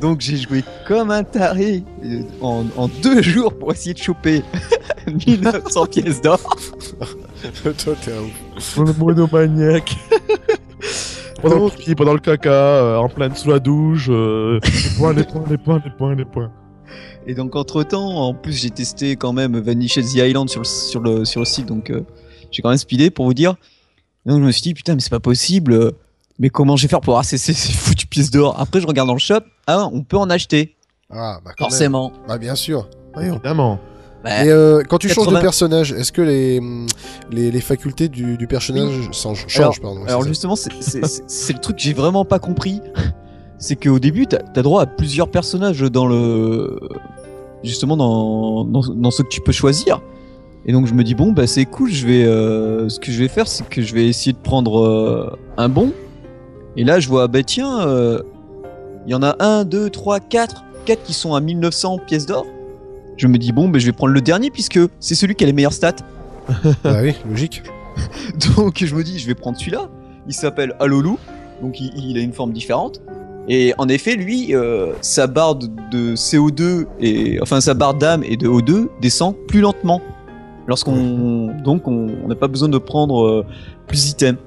[0.00, 4.42] Donc j'ai joué comme un taré euh, en, en deux jours pour essayer de choper
[5.26, 6.38] 1900 pièces d'or.
[7.62, 8.76] Toi, t'es un ouf.
[8.78, 9.96] Le monomaniaque.
[11.42, 15.12] pendant le pipi, pendant le caca, euh, en pleine sous la douche, euh, les points,
[15.12, 16.52] les points, les points, les points, les points.
[17.26, 20.66] Et donc entre temps, en plus j'ai testé quand même Vanish the Island sur le,
[20.66, 22.00] sur le, sur le site, donc euh,
[22.50, 23.54] j'ai quand même speedé pour vous dire.
[24.26, 25.92] Et donc je me suis dit putain mais c'est pas possible,
[26.38, 28.58] mais comment je vais faire pour avoir ces, ces, ces foutues pièces d'or?
[28.58, 30.76] Après je regarde dans le shop, ah on peut en acheter,
[31.10, 31.70] Ah, bah quand même.
[31.70, 32.12] forcément.
[32.26, 32.88] Bah bien sûr.
[33.12, 33.34] Voyons.
[33.34, 33.78] Évidemment.
[34.28, 35.40] Bah, Et euh, quand tu changes de 80.
[35.40, 36.86] personnage, est-ce que les, hum,
[37.30, 40.70] les, les facultés du, du personnage changent, Alors- pardon, justement, c'est-
[41.52, 42.80] le truc que j'ai vraiment pas compris.
[43.58, 46.78] C'est qu'au début, t'as as droit à plusieurs personnages dans le...
[47.64, 50.00] Justement, dans, dans, dans ce que tu peux choisir.
[50.66, 52.24] Et donc je me dis, bon, bah c'est cool, je vais...
[52.24, 55.68] euh, ce que je vais faire, c'est que je vais essayer de prendre euh, un
[55.68, 55.92] bon.
[56.76, 57.80] Et là, je vois, bah tiens,
[59.06, 62.46] il y en a un, deux, trois, quatre, quatre qui sont à 1900 pièces d'or.
[63.18, 65.46] Je me dis, bon, bah je vais prendre le dernier puisque c'est celui qui a
[65.46, 65.96] les meilleures stats.
[66.82, 67.62] Bah oui, logique.
[68.56, 69.88] Donc je me dis, je vais prendre celui-là.
[70.26, 71.16] Il s'appelle Alolu,
[71.62, 73.00] donc il, il a une forme différente.
[73.48, 78.22] Et en effet, lui, euh, sa barre de, de CO2 et enfin sa barre d'âme
[78.22, 80.02] et de O2 descend plus lentement.
[80.66, 83.46] Lorsqu'on donc on on n'a pas besoin de prendre euh,
[83.86, 84.38] plus d'items.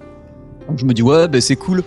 [0.68, 1.84] Donc je me dis ouais, ben c'est cool.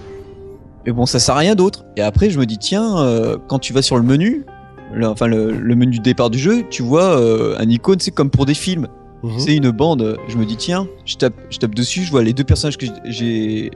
[0.84, 1.84] Mais bon, ça sert à rien d'autre.
[1.96, 4.44] Et après, je me dis tiens, euh, quand tu vas sur le menu,
[4.92, 8.10] le- enfin le, le menu du départ du jeu, tu vois euh, un icône, c'est
[8.10, 8.88] comme pour des films
[9.22, 9.38] Mhm.
[9.38, 10.18] c'est une bande.
[10.28, 12.84] Je me dis tiens, je tape, je tape dessus, je vois les deux personnages que
[13.06, 13.70] j'ai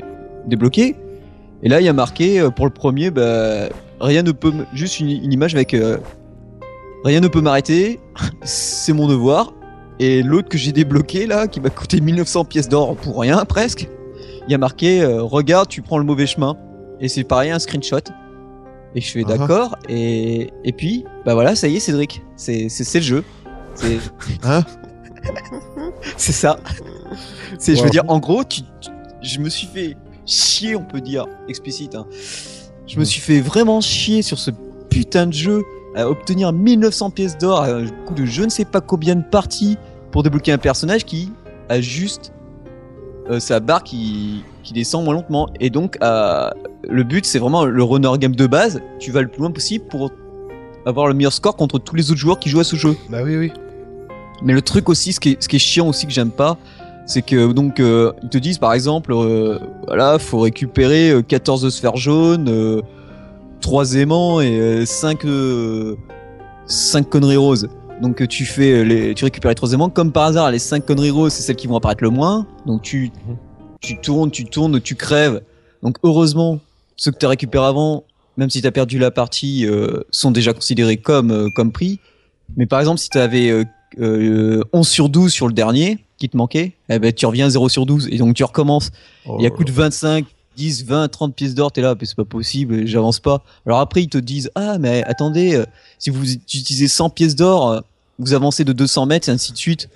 [0.47, 0.95] débloqués.
[1.63, 5.01] Et là, il y a marqué euh, pour le premier, bah, rien ne peut, juste
[5.01, 5.97] une, une image avec euh,
[7.05, 7.99] rien ne peut m'arrêter,
[8.43, 9.55] c'est mon devoir.
[10.01, 13.89] Et l'autre que j'ai débloqué là, qui m'a coûté 1900 pièces d'or pour rien presque,
[14.47, 16.57] il y a marqué euh, regarde, tu prends le mauvais chemin.
[17.01, 18.01] Et c'est pareil, un screenshot.
[18.99, 19.37] Et je fais Ah.
[19.37, 19.79] d'accord.
[19.89, 23.25] Et, et puis, bah voilà, ça y est, Cédric, c'est le jeu.
[23.77, 23.99] C'est
[24.43, 24.65] Hein
[26.17, 26.59] c'est ça.
[27.61, 28.91] C'est, je veux dire, en gros, tu, tu-
[29.23, 31.95] je me suis fait chier, on peut dire, explicite.
[31.95, 32.07] hein.
[32.89, 33.07] Je me Mm.
[33.07, 34.51] suis fait vraiment chier sur ce
[34.91, 35.63] putain de jeu
[35.95, 39.23] à obtenir 1900 pièces d'or à un coup de je ne sais pas combien de
[39.25, 39.77] parties
[40.11, 41.31] pour débloquer un personnage qui
[41.69, 42.33] a juste
[43.31, 45.49] euh, sa barre qui, qui descend moins lentement.
[45.61, 46.51] Et donc, euh,
[46.89, 48.81] le but, c'est vraiment le runner game de base.
[48.99, 50.11] Tu vas le plus loin possible pour
[50.87, 52.97] avoir le meilleur score contre tous les autres joueurs qui jouent à ce jeu.
[53.11, 53.53] Bah oui, oui.
[54.43, 56.57] Mais le truc aussi, ce qui est, ce qui est chiant aussi que j'aime pas,
[57.07, 61.69] c'est que donc euh, ils te disent par exemple, euh, voilà, faut récupérer euh, 14
[61.71, 62.83] sphères jaunes, euh,
[63.61, 65.27] 3 aimants et 5
[66.67, 67.69] 5 conneries roses.
[68.01, 69.91] Donc euh, tu fais euh, les, tu récupères les 3 aimants.
[69.91, 72.47] Comme par hasard, les 5 conneries roses, c'est celles qui vont apparaître le moins.
[72.67, 73.11] Donc tu
[73.81, 75.43] tu tournes, tu tournes, tu crèves.
[75.83, 76.61] Donc heureusement,
[76.97, 78.05] ceux que tu as récupérés avant,
[78.37, 82.01] même si tu as perdu la partie, euh, sont déjà considérés comme euh, comme pris.
[82.57, 83.65] Mais par exemple, si tu avais euh,
[84.01, 87.51] euh, 11 sur 12 sur le dernier qui te manquait, eh ben, tu reviens à
[87.51, 88.91] 0 sur 12 et donc tu recommences.
[89.39, 90.25] Il y a coup de 25,
[90.59, 93.45] 10, 20, 30 pièces d'or, t'es là, mais c'est pas possible, j'avance pas.
[93.65, 95.65] Alors après, ils te disent, ah, mais attendez, euh,
[96.01, 97.81] si vous utilisez 100 pièces d'or, euh,
[98.19, 99.89] vous avancez de 200 mètres et ainsi de suite.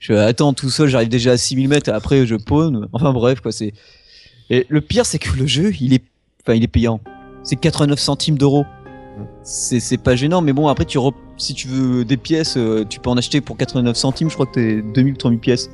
[0.00, 2.88] Je attends, tout seul, j'arrive déjà à 6000 mètres, après je pawn.
[2.92, 3.72] Enfin bref, quoi, c'est.
[4.50, 6.02] Et le pire, c'est que le jeu, il est,
[6.42, 7.00] enfin, il est payant.
[7.44, 8.64] C'est 89 centimes d'euros.
[9.44, 12.98] C'est, pas gênant, mais bon, après, tu re- si tu veux des pièces, euh, tu
[12.98, 15.70] peux en acheter pour 89 centimes, je crois que t'es 2000, 3000 pièces.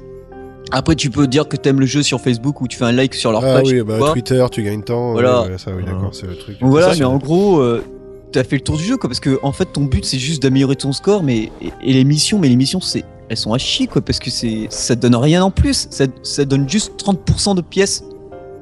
[0.73, 3.15] Après, tu peux dire que t'aimes le jeu sur Facebook ou tu fais un like
[3.15, 3.67] sur leur Ah page.
[3.67, 4.13] oui, tu bah vois.
[4.13, 5.13] Twitter, tu gagnes temps.
[5.13, 5.47] Voilà.
[5.59, 5.93] ça, oui, Voilà.
[5.93, 6.61] d'accord, c'est le truc.
[6.61, 7.85] Donc voilà, Ça, mais en gros, euh,
[8.33, 10.43] t'as fait le tour du jeu, quoi, parce que en fait, ton but c'est juste
[10.43, 13.59] d'améliorer ton score, mais et, et les missions, mais les missions, c'est elles sont à
[13.59, 16.93] chier, quoi, parce que c'est ça te donne rien en plus, ça, ça donne juste
[17.03, 18.03] 30% de pièces.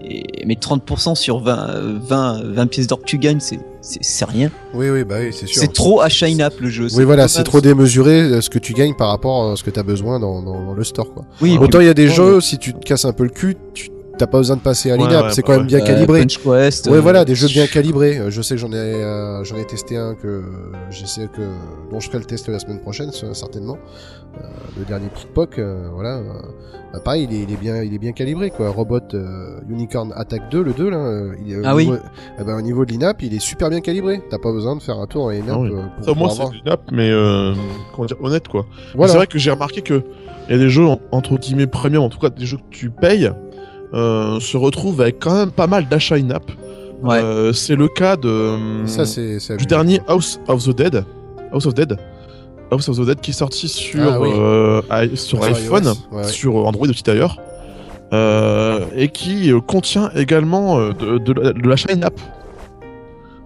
[0.07, 4.03] Et, mais 30% sur 20, euh, 20, 20 pièces d'or que tu gagnes, c'est c'est
[4.03, 4.51] c'est rien.
[4.73, 5.61] Oui, oui, bah oui, c'est sûr.
[5.61, 6.88] C'est trop à shine up le jeu.
[6.97, 9.70] Oui, voilà, c'est trop démesuré euh, ce que tu gagnes par rapport à ce que
[9.70, 11.25] tu as besoin dans, dans, dans le store, quoi.
[11.40, 13.57] Oui, Autant il y a des jeux, si tu te casses un peu le cul,
[13.75, 15.87] tu t'as pas besoin de passer à l'INAP, ouais, c'est bah quand même bien euh,
[15.87, 16.20] calibré.
[16.20, 18.18] Punch Quest, Ouais, euh, voilà, des jeux bien calibrés.
[18.18, 20.42] Euh, Je sais que j'en ai, euh, j'en ai testé un que
[20.90, 21.42] j'essaie que
[21.90, 23.77] dont je ferai le test la semaine prochaine, ce- certainement.
[24.37, 24.40] Euh,
[24.79, 26.16] le dernier Pickpock, euh, voilà.
[26.16, 26.22] euh,
[26.92, 28.68] bah, pareil, il est, il est bien, il est bien calibré, quoi.
[28.70, 30.96] Robot euh, Unicorn Attack 2, le 2 là.
[30.96, 31.85] euh, il est, au Ah oui.
[31.87, 31.98] niveau,
[32.40, 34.20] eh ben, au niveau de l'INAP, il est super bien calibré.
[34.31, 35.70] T'as pas besoin de faire un tour en INAP Ah oui.
[35.72, 36.50] euh, pour, Ça, au moins, c'est avoir.
[36.50, 37.55] du nap, mais euh,
[37.94, 38.66] comment dire, honnête quoi.
[38.96, 39.12] Voilà.
[39.12, 40.03] C'est vrai que j'ai remarqué que
[40.48, 42.62] il y a des jeux en- entre guillemets premium, en tout cas des jeux que
[42.77, 43.33] tu payes, euh,
[43.94, 46.50] se retrouvent avec quand même pas mal d'achats in-app.
[47.02, 47.18] Ouais.
[47.22, 51.04] Euh, c'est le cas de Ça, c'est, c'est du dernier House of the Dead,
[51.52, 51.96] House of Dead,
[52.70, 54.30] House of the Dead qui est sorti sur Ah oui.
[54.35, 56.28] euh, i- sur Sur iPhone, iOS, ouais, ouais.
[56.28, 57.38] sur Android aussi d'ailleurs,
[58.12, 62.18] euh, et qui euh, contient également euh, de, de, la- de l'achat in-app.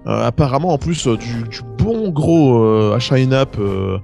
[0.07, 3.57] Euh, apparemment en plus euh, du, du bon gros euh, achat in-app.
[3.59, 3.99] euh,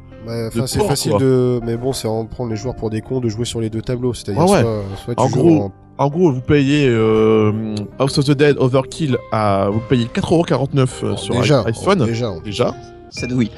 [0.67, 1.21] c'est port, facile quoi.
[1.21, 3.71] de, mais bon, c'est en prendre les joueurs pour des cons de jouer sur les
[3.71, 4.15] deux tableaux.
[4.15, 4.63] C'est-à-dire ouais.
[4.63, 8.33] soit, soit tu En joues gros, en- En gros, vous payez euh, House of the
[8.33, 12.75] Dead Overkill à vous payez 4,49€ euh, sur déjà, iPhone déjà, déjà.
[13.11, 13.51] Ça oui.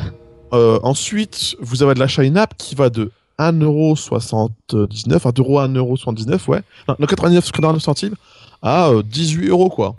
[0.53, 5.67] Euh, ensuite, vous avez de la Shine App qui va de 1,79€, enfin d'euros à
[5.69, 6.61] 1,79€, ouais.
[6.89, 8.15] Non, non, 99, 89 centimes
[8.63, 9.95] à euh, 18 euros, quoi.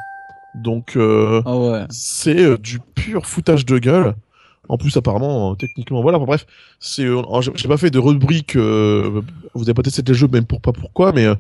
[0.56, 1.86] Donc, euh, Ah ouais.
[1.90, 4.14] c'est euh, du pur foutage de gueule.
[4.70, 6.18] En plus, apparemment, euh, techniquement, voilà.
[6.18, 6.46] Enfin, bref,
[6.80, 7.04] c'est.
[7.06, 7.22] euh,
[7.56, 8.56] j'ai pas fait de rubrique.
[8.56, 9.22] euh,
[9.54, 11.36] vous avez pas testé les jeux, même pour pas pourquoi, mais euh,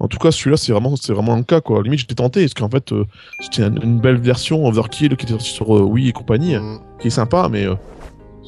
[0.00, 1.82] en tout cas, celui-là, c'est vraiment, c'est vraiment un cas, quoi.
[1.82, 3.04] Limite, j'étais tenté, parce qu'en fait, euh,
[3.40, 6.78] c'était une, une belle version Overkill qui était sortie sur euh, Wii et compagnie, Mm.
[7.00, 7.74] qui est sympa, mais euh,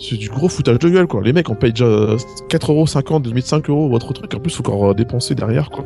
[0.01, 1.23] c'est du gros foutage de gueule, quoi.
[1.23, 2.17] Les mecs, on paye déjà euh,
[2.49, 4.33] 4,50€, limite 5€ votre truc.
[4.35, 5.85] En plus, faut encore euh, dépenser derrière, quoi.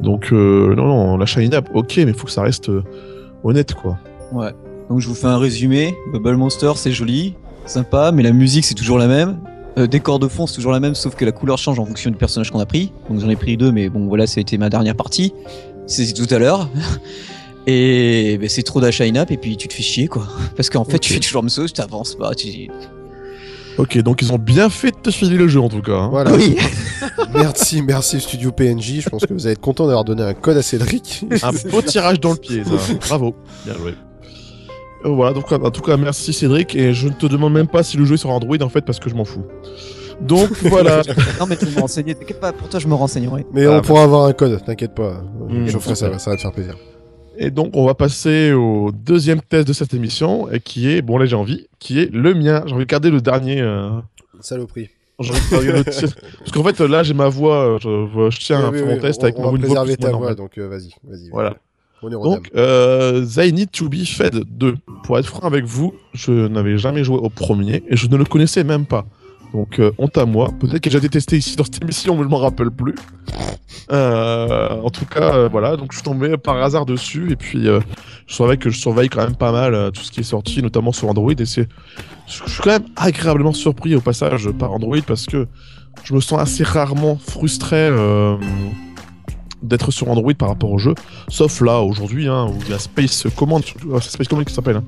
[0.00, 2.82] Donc, euh, non, non, la Shine App, ok, mais faut que ça reste euh,
[3.44, 3.98] honnête, quoi.
[4.32, 4.50] Ouais.
[4.90, 5.94] Donc je vous fais un résumé.
[6.12, 9.38] Bubble Monster, c'est joli, sympa, mais la musique c'est toujours la même.
[9.76, 12.10] Euh, décor de fond c'est toujours la même, sauf que la couleur change en fonction
[12.10, 12.92] du personnage qu'on a pris.
[13.08, 15.32] Donc j'en ai pris deux, mais bon voilà, ça a été ma dernière partie.
[15.86, 16.68] C'est tout à l'heure.
[17.66, 20.28] Et ben, c'est trop d'achat up et puis tu te fais chier quoi.
[20.56, 22.68] Parce qu'en fait tu fais toujours la même chose, tu t'avances pas, tu...
[23.78, 25.96] Ok, donc ils ont bien fait de te filer le jeu en tout cas.
[25.96, 26.08] hein.
[26.10, 26.32] Voilà.
[26.34, 26.56] Oui.
[27.34, 29.00] merci, merci Studio PNJ.
[29.00, 31.24] Je pense que vous allez être content d'avoir donné un code à Cédric.
[31.42, 32.94] Un beau tirage dans le pied, ça.
[33.08, 33.34] Bravo.
[33.64, 33.94] Bien joué.
[35.04, 36.74] Euh, voilà, donc en tout cas, merci Cédric.
[36.74, 38.82] Et je ne te demande même pas si le jeu est sur Android en fait,
[38.82, 39.44] parce que je m'en fous.
[40.20, 41.02] Donc voilà.
[41.40, 43.44] non mais tu me renseigner, t'inquiète pas, pour toi je me renseignerai.
[43.52, 43.82] Mais Ah, on bah.
[43.82, 45.22] pourra avoir un code, t'inquiète pas.
[45.48, 45.66] Mm.
[45.66, 46.76] je ferai ça, ça va te faire plaisir.
[47.36, 51.18] Et donc, on va passer au deuxième test de cette émission, et qui est, bon
[51.18, 52.62] là j'ai envie, qui est le mien.
[52.66, 53.60] J'ai envie de garder le dernier.
[53.60, 53.90] euh,
[54.40, 54.88] Saloperie.
[55.18, 56.08] j'ai envie de garder le tien.
[56.38, 58.94] Parce qu'en fait, là j'ai ma voix, euh, je, je tiens à Oui, faire oui,
[58.94, 61.28] mon test on, avec on ma va voix préserver ta voix, donc euh, vas-y, vas-y.
[61.30, 61.56] Voilà.
[62.10, 64.74] Donc, euh, They Need to Be Fed 2.
[65.04, 68.24] Pour être franc avec vous, je n'avais jamais joué au premier et je ne le
[68.24, 69.06] connaissais même pas.
[69.54, 70.50] Donc, euh, honte à moi.
[70.58, 72.96] Peut-être que j'ai déjà testé ici dans cette émission, mais je m'en rappelle plus.
[73.92, 75.76] Euh, en tout cas, euh, voilà.
[75.76, 77.66] Donc, je suis tombé par hasard dessus et puis
[78.26, 80.90] je savais que je surveille quand même pas mal tout ce qui est sorti, notamment
[80.90, 81.32] sur Android.
[81.38, 81.68] Et c'est,
[82.26, 85.46] je suis quand même agréablement surpris au passage par Android parce que
[86.02, 87.90] je me sens assez rarement frustré.
[89.64, 90.94] Euh, d'être sur Android par rapport au jeu,
[91.28, 94.44] sauf là aujourd'hui hein, où il y a Space Command, surtout- ah, c'est Space Command
[94.44, 94.84] qui s'appelle, hein.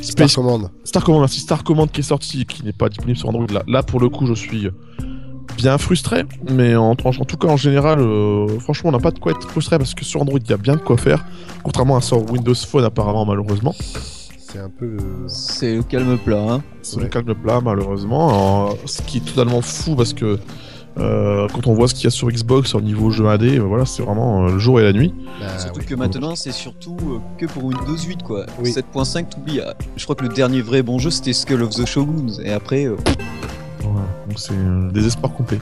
[0.00, 0.70] Star Space Command.
[0.84, 3.46] Star Command, merci Star Command qui est sorti, qui n'est pas disponible sur Android.
[3.52, 4.68] Là, là pour le coup, je suis
[5.56, 9.10] bien frustré, mais en, en- en tout cas en général, euh, franchement, on n'a pas
[9.10, 11.24] de quoi être frustré parce que sur Android, il y a bien de quoi faire,
[11.62, 13.74] contrairement à sur Windows Phone apparemment malheureusement.
[14.48, 14.98] C'est un peu le.
[15.28, 16.62] C'est le calme plat, hein.
[16.82, 17.04] C'est Ouais.
[17.04, 20.38] le calme plat malheureusement, Alors, ce qui est totalement fou parce que
[20.98, 23.58] euh, quand on voit ce qu'il y a sur Xbox au niveau jeu AD, euh,
[23.60, 25.14] voilà, c'est vraiment euh, le jour et la nuit.
[25.40, 25.86] Bah, Surtout oui.
[25.86, 28.46] que maintenant c'est surtout euh, que pour Windows 8 quoi.
[28.62, 28.70] Oui.
[28.70, 29.60] 7.5 t'oublies.
[29.60, 32.52] ah, Je crois que le dernier vrai bon jeu c'était Skull of the Shoguns et
[32.52, 32.96] après euh,
[33.80, 35.58] Voilà, donc c'est un désespoir complet.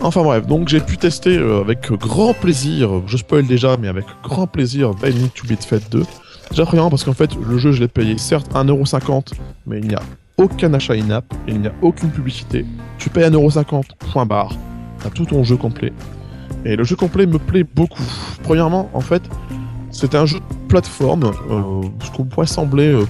[0.00, 4.04] Enfin bref, donc j'ai pu tester euh, avec grand plaisir, je spoil déjà, mais avec
[4.22, 6.04] grand plaisir, They Need to Beat Fate 2.
[6.50, 9.32] Déjà premièrement parce qu'en fait, le jeu je l'ai payé certes 1,50€,
[9.66, 10.00] mais il n'y a
[10.38, 12.64] aucun achat in-app, et il n'y a aucune publicité.
[12.98, 14.56] Tu payes 1,50€, point barre,
[15.02, 15.92] t'as tout ton jeu complet.
[16.64, 18.02] Et le jeu complet me plaît beaucoup.
[18.42, 19.22] Premièrement, en fait,
[19.90, 23.04] c'est un jeu de plateforme, euh, ce qu'on pourrait sembler euh,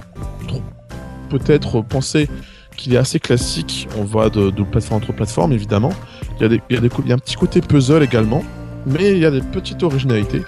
[1.29, 2.29] peut-être penser
[2.77, 3.89] qu'il est assez classique.
[3.99, 5.91] On va de, plateforme entre plateformes, évidemment.
[6.41, 8.43] Il des, il, y a des il y a un petit côté puzzle également,
[8.87, 10.43] mais il y a des petites originalités.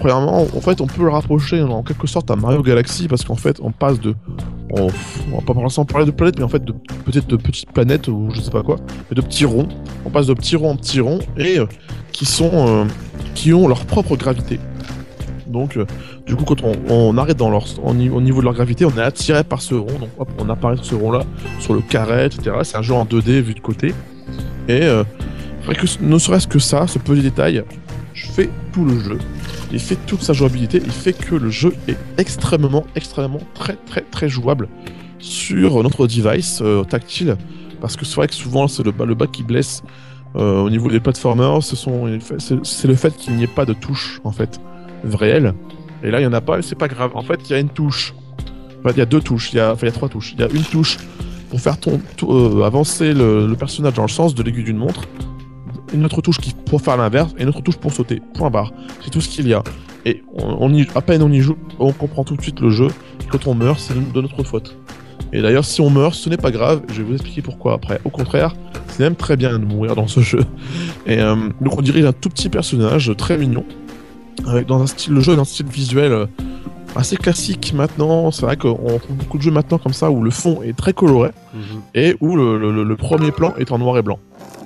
[0.00, 3.36] Premièrement, en fait, on peut le rapprocher en quelque sorte à Mario Galaxy parce qu'en
[3.36, 4.14] fait, on passe de.
[4.70, 6.72] On, va pas parler de planètes, mais en fait, de
[7.04, 8.76] peut-être de petites planètes ou je sais pas quoi,
[9.10, 9.68] mais de petits ronds.
[10.04, 11.66] On passe de petits ronds en petits ronds et euh,
[12.12, 12.50] qui sont.
[12.52, 12.84] euh,
[13.34, 14.58] qui ont leur propre gravité.
[15.46, 15.84] Donc, euh,
[16.26, 16.56] du coup, quand
[16.88, 19.62] on, arrête dans leur, au ni- au niveau de leur gravité, on est attiré par
[19.62, 19.98] ce rond.
[20.00, 21.20] Donc, hop, on apparaît sur ce rond-là,
[21.60, 22.56] sur le carré, etc.
[22.62, 23.94] C'est un jeu en 2D vu de côté.
[24.68, 27.62] Et que, ne serait-ce que ça, ce petit détail,
[28.36, 29.18] je fais tout le jeu.
[29.72, 30.80] Il fait toute sa jouabilité.
[30.84, 34.68] Il fait que le jeu est extrêmement, extrêmement, très, très, très jouable
[35.18, 37.36] sur notre device euh, tactile.
[37.80, 39.82] Parce que c'est vrai que souvent, c'est le, le bas qui blesse
[40.36, 41.62] euh, au niveau des platformers.
[41.62, 44.60] Ce c'est le fait qu'il n'y ait pas de touche, en fait,
[45.04, 45.54] réelle.
[46.02, 47.12] Et là, il n'y en a pas, c'est pas grave.
[47.14, 48.14] En fait, il y a une touche.
[48.80, 49.52] Enfin, il y a deux touches.
[49.52, 50.34] Il y a, enfin, il y a trois touches.
[50.34, 50.98] Il y a une touche
[51.48, 51.76] pour faire
[52.24, 55.02] euh, avancer le, le personnage dans le sens de l'aiguille d'une montre.
[55.92, 57.34] Une autre touche qui, pour faire l'inverse.
[57.38, 58.20] Et une autre touche pour sauter.
[58.34, 58.72] Point barre.
[59.02, 59.62] C'est tout ce qu'il y a.
[60.04, 62.70] Et on, on y, à peine on y joue, on comprend tout de suite le
[62.70, 62.88] jeu.
[63.30, 64.76] Quand on meurt, c'est de notre faute.
[65.32, 66.82] Et d'ailleurs, si on meurt, ce n'est pas grave.
[66.88, 68.00] Je vais vous expliquer pourquoi après.
[68.04, 68.54] Au contraire,
[68.88, 70.40] c'est même très bien de mourir dans ce jeu.
[71.06, 73.64] Et euh, donc on dirige un tout petit personnage très mignon,
[74.46, 76.26] avec dans un style le jeu dans un style visuel euh,
[76.96, 78.30] assez classique maintenant.
[78.30, 80.92] C'est vrai qu'on trouve beaucoup de jeux maintenant comme ça où le fond est très
[80.92, 81.30] coloré
[81.94, 84.18] et où le, le- le premier plan est en noir et blanc.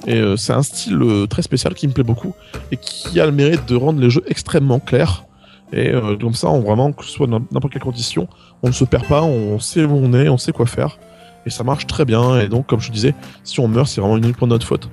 [0.06, 2.34] Et euh, c'est un style euh, très spécial qui me plaît beaucoup
[2.72, 5.24] et qui a le mérite de rendre les jeux extrêmement clairs.
[5.72, 8.26] Et euh, comme ça, on vraiment, que ce soit dans n'importe quelle condition,
[8.62, 10.98] on ne se perd pas, on sait où on est, on sait quoi faire.
[11.46, 12.40] et ça marche très bien.
[12.40, 13.14] Et donc, comme je disais,
[13.44, 14.88] si on meurt, c'est vraiment uniquement notre faute.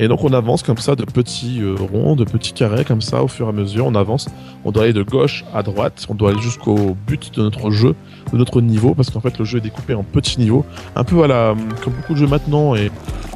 [0.00, 3.22] Et donc, on avance comme ça de petits euh, ronds, de petits carrés, comme ça,
[3.22, 4.28] au fur et à mesure, on avance.
[4.64, 7.94] On doit aller de gauche à droite, on doit aller jusqu'au but de notre jeu,
[8.32, 10.64] de notre niveau, parce qu'en fait, le jeu est découpé en petits niveaux,
[10.96, 12.74] un peu à la, comme beaucoup de jeux maintenant.
[12.74, 12.90] Et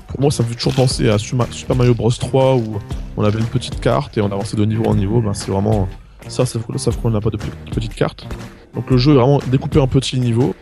[0.09, 2.79] pour moi, ça me fait toujours penser à Super Mario Bros 3 où
[3.17, 5.21] on avait une petite carte et on avançait de niveau en niveau.
[5.21, 5.89] Ben, c'est vraiment
[6.27, 7.39] ça, sauf qu'on n'a pas de
[7.73, 8.27] petite carte.
[8.75, 10.55] Donc le jeu est vraiment découpé en petits niveaux.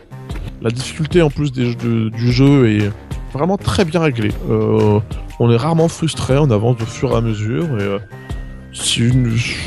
[0.61, 2.91] La difficulté en plus du jeu est
[3.33, 4.31] vraiment très bien réglée.
[4.49, 4.99] Euh,
[5.39, 7.65] on est rarement frustré, on avance au fur et à mesure.
[7.79, 7.99] Et euh,
[8.73, 9.09] c'est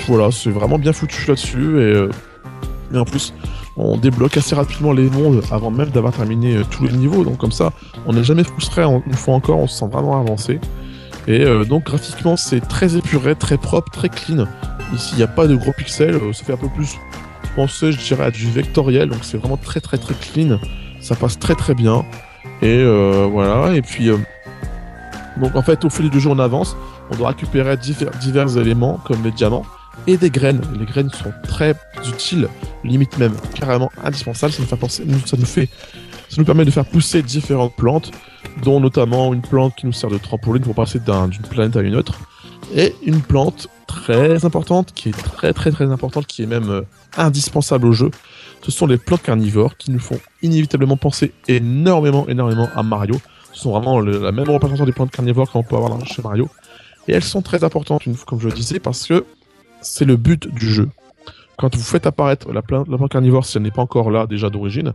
[0.06, 1.78] voilà, c'est vraiment bien foutu là-dessus.
[1.78, 2.10] Et, euh,
[2.94, 3.34] et, en plus,
[3.76, 7.24] on débloque assez rapidement les mondes avant même d'avoir terminé tous les niveaux.
[7.24, 7.72] Donc comme ça,
[8.06, 8.82] on n'est jamais frustré.
[8.82, 10.58] Une fois encore, on se sent vraiment avancé.
[11.28, 14.46] Et donc graphiquement, c'est très épuré, très propre, très clean.
[14.92, 16.18] Ici, il n'y a pas de gros pixels.
[16.32, 16.96] ça fait un peu plus
[17.54, 19.08] penser, je dirais, à du vectoriel.
[19.08, 20.58] Donc c'est vraiment très très très clean.
[21.00, 22.04] Ça passe très très bien.
[22.62, 23.74] Et euh, voilà.
[23.74, 24.18] Et puis, euh,
[25.36, 26.76] donc en fait, au fil du jeu, on avance.
[27.10, 29.64] On doit récupérer divers, éléments comme les diamants
[30.06, 30.60] et des graines.
[30.78, 31.74] Les graines sont très
[32.08, 32.48] utiles,
[32.84, 34.52] limite même carrément indispensables.
[34.52, 38.12] Ça nous fait penser, ça ça nous permet de faire pousser différentes plantes,
[38.62, 41.96] dont notamment une plante qui nous sert de trampoline pour passer d'une planète à une
[41.96, 42.20] autre,
[42.72, 46.82] et une plante très importante, qui est très très très importante, qui est même euh,
[47.16, 48.12] indispensable au jeu.
[48.62, 53.16] Ce sont les plantes carnivores qui nous font inévitablement penser énormément énormément à Mario.
[53.52, 56.48] Ce sont vraiment la même représentation des plantes carnivores qu'on peut avoir chez Mario.
[57.08, 59.24] Et elles sont très importantes, comme je le disais, parce que
[59.80, 60.88] c'est le but du jeu.
[61.56, 64.26] Quand vous faites apparaître la plante, la plante carnivore, si elle n'est pas encore là
[64.26, 64.92] déjà d'origine,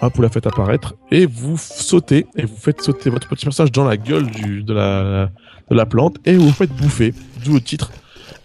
[0.00, 3.72] hop, vous la faites apparaître et vous sautez et vous faites sauter votre petit personnage
[3.72, 5.30] dans la gueule de, la,
[5.70, 7.12] de la plante et vous faites bouffer,
[7.44, 7.90] d'où le titre.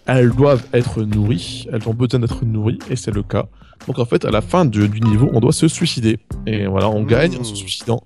[0.06, 3.46] Elles doivent être nourries, elles ont besoin d'être nourries et c'est le cas.
[3.86, 6.18] Donc en fait, à la fin du, niveau, on doit se suicider.
[6.46, 7.56] Et voilà, on gagne en se mmh.
[7.56, 8.02] suicidant.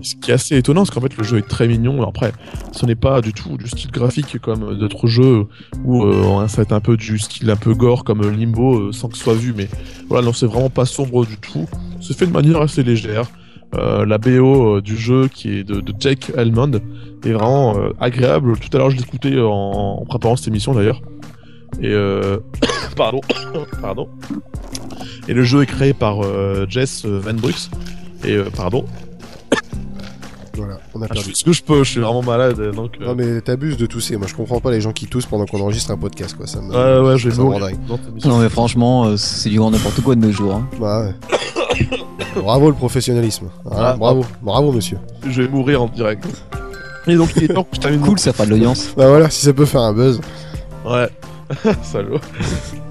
[0.00, 2.06] Ce qui est assez étonnant, parce qu'en fait, le jeu est très mignon.
[2.06, 2.32] Après,
[2.72, 5.46] ce n'est pas du tout du style graphique comme d'autres jeux
[5.84, 8.92] où euh, ça va être un peu du style un peu gore comme Limbo euh,
[8.92, 9.52] sans que ce soit vu.
[9.56, 9.68] Mais
[10.08, 11.66] voilà, non, c'est vraiment pas sombre du tout.
[12.00, 13.26] C'est fait de manière assez légère.
[13.74, 16.80] Euh, la BO du jeu qui est de, Jake Elmond
[17.24, 18.56] est vraiment agréable.
[18.58, 21.02] Tout à l'heure, je l'écoutais en, en préparant cette émission d'ailleurs.
[21.82, 21.94] Et
[22.96, 23.20] pardon,
[23.80, 24.08] pardon.
[25.28, 27.70] Et le jeu est créé par euh, Jess euh, Van Brux.
[28.24, 28.84] Et euh, pardon.
[30.56, 31.34] Voilà, on a ah, perdu.
[31.34, 32.58] ce que je peux, je suis vraiment malade.
[32.74, 34.16] Donc, Non, mais t'abuses de tousser.
[34.16, 36.46] Moi, je comprends pas les gens qui toussent pendant qu'on enregistre un podcast, quoi.
[36.46, 36.70] Ça me...
[36.70, 40.54] Ouais, ouais, je vais Non, mais franchement, c'est du grand n'importe quoi de nos jours.
[40.54, 40.66] Hein.
[40.80, 41.88] Bah, ouais.
[42.42, 43.50] bravo le professionnalisme.
[43.66, 44.96] Hein, ah, bravo, bravo, monsieur.
[45.28, 46.26] Je vais mourir en direct.
[47.06, 48.00] Et donc, il est temps que je termine.
[48.00, 48.94] Cool, ça fera de l'audience.
[48.96, 50.22] Bah voilà, si ça peut faire un buzz.
[50.86, 51.10] Ouais.
[51.82, 52.20] Salaud.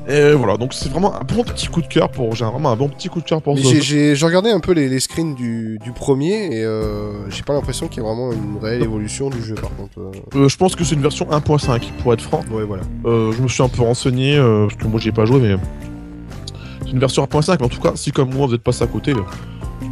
[0.07, 2.35] Et voilà, donc c'est vraiment un bon petit coup de cœur pour.
[2.35, 3.57] J'ai vraiment un bon petit coup de cœur pour.
[3.57, 7.87] J'ai regardé un peu les, les screens du, du, premier et euh, j'ai pas l'impression
[7.87, 9.99] qu'il y ait vraiment une réelle évolution du jeu par contre.
[9.99, 10.11] Euh.
[10.35, 12.41] Euh, je pense que c'est une version 1.5 pour être franc.
[12.51, 12.83] Ouais, voilà.
[13.03, 15.55] je me suis un peu renseigné parce que moi j'y ai pas joué, mais
[16.85, 17.57] c'est une version 1.5.
[17.59, 19.13] Mais en tout cas, si comme moi vous êtes passé à côté,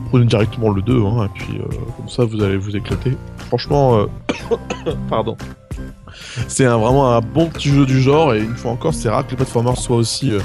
[0.09, 1.59] prenez directement le 2, hein, et puis
[1.97, 3.18] comme ça vous allez vous éclater.
[3.47, 4.05] Franchement,
[5.09, 5.36] pardon.
[6.47, 9.32] C'est vraiment un bon petit jeu du genre, et une fois encore, c'est rare que
[9.32, 10.39] les platformers soient aussi euh,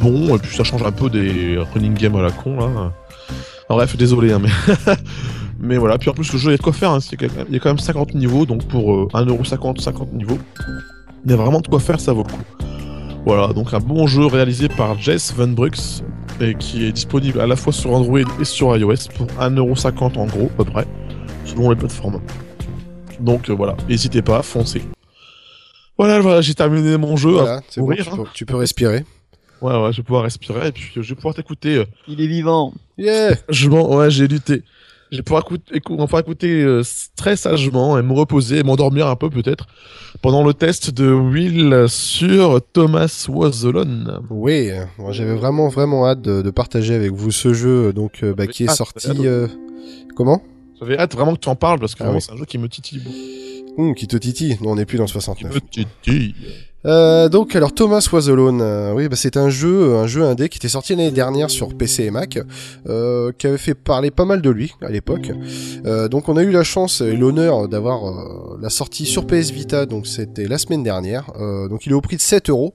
[0.00, 2.92] bons, et puis ça change un peu des running games à la con, là.
[3.68, 4.50] bref, désolé, hein, mais...
[5.60, 6.98] mais voilà, puis en plus, le jeu, il y a de quoi faire, hein.
[7.10, 10.38] il y a quand même 50 niveaux, donc pour euh, 1,50€, 50 niveaux,
[11.24, 12.66] il y a vraiment de quoi faire, ça vaut le coup.
[13.24, 16.02] Voilà, donc un bon jeu réalisé par Jess Van Brux,
[16.40, 20.26] et qui est disponible à la fois sur Android et sur iOS pour 1,50€ en
[20.26, 20.86] gros, à peu près,
[21.44, 22.20] selon les plateformes.
[23.22, 24.82] Donc euh, voilà, n'hésitez pas, foncez.
[25.96, 27.30] Voilà, voilà j'ai terminé mon jeu.
[27.30, 27.94] Voilà, bon,
[28.34, 29.04] tu, peux, respirer.
[29.60, 31.76] Ouais, ouais, je vais pouvoir respirer et puis je vais pouvoir t'écouter.
[31.76, 31.84] Euh.
[32.08, 32.74] Il est vivant.
[32.98, 33.36] Yeah.
[33.48, 34.62] Je ouais, j'ai lutté.
[35.12, 36.82] Je vais pouvoir écouter, enfin, écouter euh,
[37.16, 39.66] très sagement et me reposer et m'endormir un peu peut-être
[40.22, 44.20] pendant le test de Will sur Thomas Was Alone.
[44.30, 48.64] Oui, moi j'avais vraiment vraiment hâte de, partager avec vous ce jeu donc bah, qui
[48.64, 49.10] est sorti.
[50.16, 50.42] Comment?
[50.82, 52.68] J'avais hâte vraiment que tu en parles parce que ah c'est un jeu qui me
[52.68, 53.82] titille beaucoup.
[53.82, 54.58] Hum, qui te titille.
[54.60, 55.60] Non, on n'est plus dans le 69.
[55.70, 56.34] Qui me titille.
[56.84, 60.48] Euh, donc alors Thomas Was Alone, euh, oui bah, c'est un jeu, un jeu indé
[60.48, 62.40] qui était sorti l'année dernière sur PC et Mac,
[62.88, 65.30] euh, qui avait fait parler pas mal de lui à l'époque.
[65.86, 69.50] Euh, donc on a eu la chance et l'honneur d'avoir euh, la sortie sur PS
[69.52, 71.32] Vita, donc c'était la semaine dernière.
[71.70, 72.74] donc il est au prix de 7 euros.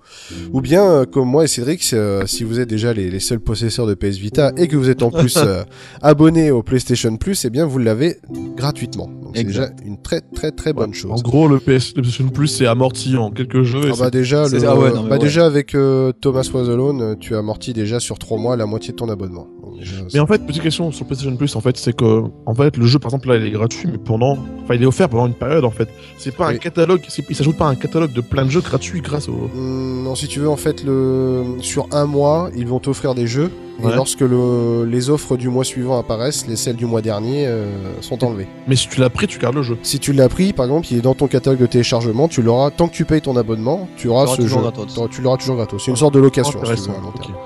[0.53, 3.93] Ou bien comme moi et Cédric, si vous êtes déjà les, les, seuls possesseurs de
[3.93, 5.37] PS Vita et que vous êtes en plus
[6.01, 8.17] abonné au PlayStation Plus, eh bien vous l'avez
[8.55, 9.07] gratuitement.
[9.07, 11.11] Donc c'est déjà une très très très bonne chose.
[11.11, 13.91] En gros le PS, PlayStation Plus c'est amorti en quelques jeux.
[13.99, 17.99] Bah déjà, le, ah bah déjà avec euh, Thomas Was Alone, tu as amorti déjà
[17.99, 19.47] sur 3 mois la moitié de ton abonnement.
[19.77, 22.77] déjà, Mais en fait, petite question sur PlayStation Plus, en fait, c'est que, en fait,
[22.77, 25.27] le jeu, par exemple, là, il est gratuit, mais pendant, enfin, il est offert pendant
[25.27, 25.89] une période, en fait.
[26.17, 29.01] C'est pas un catalogue, il s'ajoute pas à un catalogue de plein de jeux gratuits
[29.01, 29.49] grâce au.
[29.55, 31.43] Hum, non, si tu veux, en fait, le...
[31.61, 33.51] sur un mois, ils vont t'offrir des jeux.
[33.79, 33.91] Ouais.
[33.91, 34.85] Et lorsque le...
[34.85, 37.67] les offres du mois suivant apparaissent, les celles du mois dernier euh,
[38.01, 38.47] sont enlevées.
[38.67, 39.77] Mais si tu l'as pris, tu gardes le jeu.
[39.83, 42.71] Si tu l'as pris, par exemple, il est dans ton catalogue de téléchargement, tu l'auras
[42.71, 44.63] tant que tu payes ton abonnement, tu auras Tu l'auras ce toujours jeu.
[44.63, 44.93] gratos.
[44.93, 45.83] T'auras- Tu l'auras toujours gratos.
[45.83, 46.51] C'est une sorte de location.
[46.51, 46.91] si tu veux, Intéressant.
[46.91, 47.33] à long terme.
[47.33, 47.39] ok.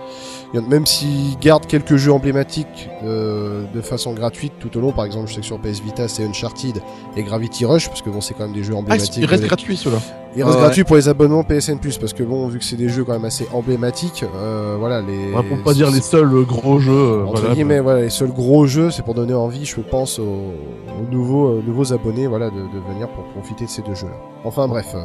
[0.53, 4.81] Il y en- Même s'ils gardent quelques jeux emblématiques euh, de façon gratuite tout au
[4.81, 6.81] long, par exemple, je sais que sur PS Vita c'est Uncharted
[7.15, 9.15] et Gravity Rush, parce que bon, c'est quand même des jeux Ah, emblématiques.
[9.17, 9.99] il reste de- gratuit, ceux-là.
[10.35, 10.61] Il reste Ouais.
[10.63, 13.25] gratuit pour les abonnements PSN parce que bon, vu que c'est des jeux quand même
[13.25, 15.33] assez emblématiques, euh, voilà les.
[15.33, 16.91] Ouais, pour pas dire les seuls gros jeux.
[16.91, 17.55] euh, Entre voilà.
[17.55, 21.47] guillemets, voilà, les seuls gros jeux, c'est pour donner envie, je pense, aux, aux nouveaux,
[21.57, 24.13] euh, nouveaux abonnés, voilà, de, de venir pour profiter de ces deux jeux-là.
[24.43, 24.95] Enfin bref.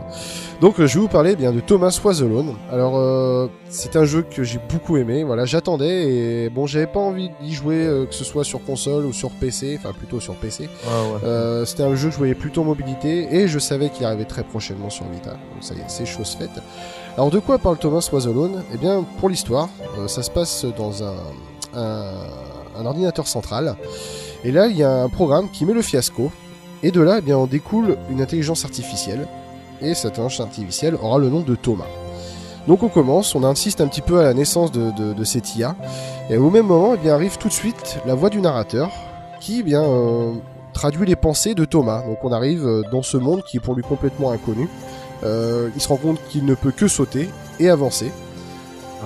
[0.63, 2.55] Donc euh, je vais vous parler bien de Thomas Was Alone.
[2.73, 5.25] Alors euh, c'est un jeu que j'ai beaucoup aimé.
[5.25, 9.05] Voilà, j'attendais et bon, j'avais pas envie d'y jouer, euh, que ce soit sur console
[9.05, 10.71] ou sur PC, enfin plutôt sur PC.
[10.87, 11.21] Ah, ouais.
[11.25, 14.43] Euh, C'était un jeu que je voyais plutôt mobilité et je savais qu'il arrivait très
[14.43, 16.51] prochainement sur Donc ça y est, c'est chose faite.
[17.17, 20.65] Alors de quoi parle Thomas Was Alone Eh bien, pour l'histoire, euh, ça se passe
[20.77, 21.15] dans un,
[22.85, 23.77] ordinateur central.
[24.45, 26.31] Et là, il y a un programme qui met le fiasco.
[26.83, 29.27] Et de là, eh bien, on découle une intelligence artificielle.
[29.81, 31.89] Et cette intelligence artificielle aura le nom de Thomas.
[32.67, 35.77] Donc on commence, on insiste un petit peu à la naissance de, de, cette IA.
[36.31, 38.91] Et au même moment, eh arrive tout de suite la voix du narrateur
[39.41, 40.33] qui eh bien, euh,
[40.73, 42.03] traduit les pensées de Thomas.
[42.03, 44.69] Donc on arrive euh, dans ce monde qui est pour lui complètement inconnu.
[45.25, 48.13] Euh, il se rend compte qu'il ne peut que sauter et avancer.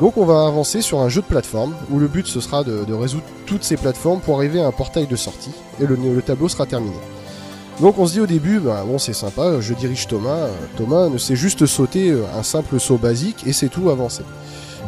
[0.01, 2.93] Donc on va avancer sur un jeu de plateforme où le but ce sera de,
[2.93, 6.49] résoudre toutes ces plateformes pour arriver à un portail de sortie et le, le tableau
[6.49, 6.97] sera terminé.
[7.81, 11.19] Donc on se dit au début, bah, bon c'est sympa, je dirige Thomas, Thomas ne
[11.19, 14.23] sait juste sauter euh, un simple saut basique et c'est tout avancer.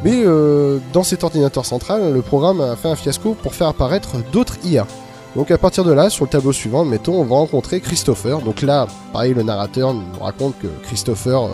[0.05, 4.17] Mais euh, dans cet ordinateur central, le programme a fait un fiasco pour faire apparaître
[4.33, 4.87] d'autres IA.
[5.35, 8.41] Donc à partir de là, sur le tableau suivant, mettons, on va rencontrer Christopher.
[8.41, 11.49] Donc là, pareil, le narrateur nous raconte que Christopher euh,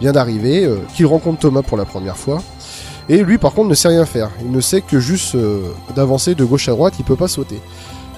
[0.00, 2.42] vient d'arriver, euh, qu'il rencontre Thomas pour la première fois.
[3.08, 4.30] Et lui, par contre, ne sait rien faire.
[4.42, 5.62] Il ne sait que juste euh,
[5.96, 7.60] d'avancer de gauche à droite, il peut pas sauter.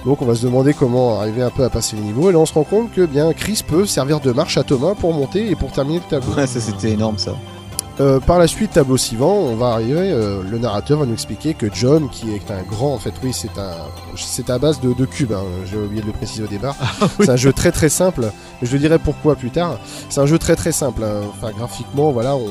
[0.05, 2.29] Donc on va se demander comment arriver un peu à passer le niveau.
[2.29, 4.93] Et là, on se rend compte que bien Chris peut servir de marche à Thomas
[4.93, 6.35] pour monter et pour terminer le tableau.
[6.35, 7.35] Ouais, ça c'était énorme ça.
[8.01, 10.11] Euh, par la suite, tableau suivant, on va arriver.
[10.11, 13.31] euh, le narrateur va nous expliquer que John, qui est un grand, en fait, oui,
[13.33, 13.71] c'est un,
[14.17, 15.31] c'est à base de, de cubes.
[15.31, 16.75] hein, J'ai oublié de le préciser au départ.
[17.21, 18.31] C'est un jeu très très simple.
[18.61, 19.79] Je dirai pourquoi plus tard.
[20.09, 21.03] C'est un jeu très très simple.
[21.05, 21.21] hein.
[21.29, 22.47] Enfin, graphiquement, voilà, on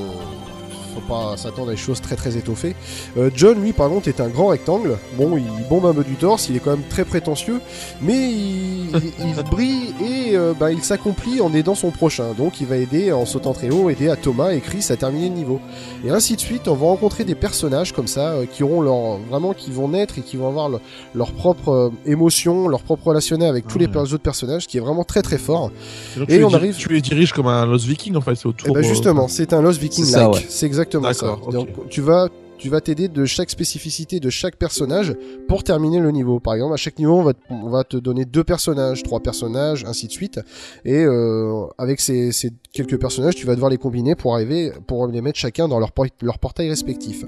[0.95, 2.75] faut pas s'attendre à des choses très très étoffées.
[3.19, 4.97] Euh, John, lui, par contre, est un grand rectangle.
[5.19, 7.61] Bon, il bombe un peu du torse, il est quand même très prétentieux,
[8.01, 12.33] mais il, il- il brille et euh, bah, il s'accomplit en aidant son prochain.
[12.37, 15.29] Donc, il va aider en sautant très haut, aider à Thomas et Chris à terminer
[15.29, 15.61] le niveau.
[16.05, 19.19] Et ainsi de suite, on va rencontrer des personnages comme ça euh, qui auront leur
[19.31, 20.79] vraiment qui vont naître et qui vont avoir le-
[21.15, 23.93] leur propre euh, émotion, leur propre relationnel avec tous les Ouais.
[23.93, 25.71] per- autres personnages, qui est vraiment très très fort.
[26.17, 28.35] Donc, Et tu on les arrive- Tu les diriges comme un Lost Viking, en fait,
[28.35, 28.69] c'est autour.
[28.71, 30.45] Eh ben euh, justement, c'est un Lost Viking C'est ouais.
[30.49, 31.51] C'est exactement ça.
[31.53, 35.13] Donc tu vas tu vas t'aider de chaque spécificité de chaque personnage
[35.49, 36.39] pour terminer le niveau.
[36.39, 39.19] Par exemple, à chaque niveau, on va, te- on va te donner deux personnages, trois
[39.19, 40.41] personnages, ainsi de suite.
[40.85, 45.09] Et euh, avec ces, ces quelques personnages, tu vas devoir les combiner pour arriver, pour
[45.09, 47.25] les mettre chacun dans leur, por- leur portail respectif.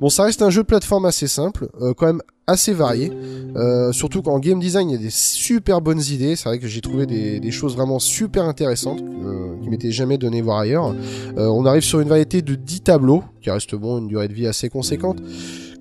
[0.00, 3.12] Bon, ça reste un jeu de plateforme assez simple, euh, quand même assez varié.
[3.56, 6.36] Euh, surtout qu'en game design, il y a des super bonnes idées.
[6.36, 10.18] C'est vrai que j'ai trouvé des, des choses vraiment super intéressantes euh, qui m'étaient jamais
[10.18, 10.94] données voir ailleurs.
[11.36, 14.34] Euh, on arrive sur une variété de 10 tableaux, qui reste bon, une durée de
[14.34, 15.18] vie assez conséquente.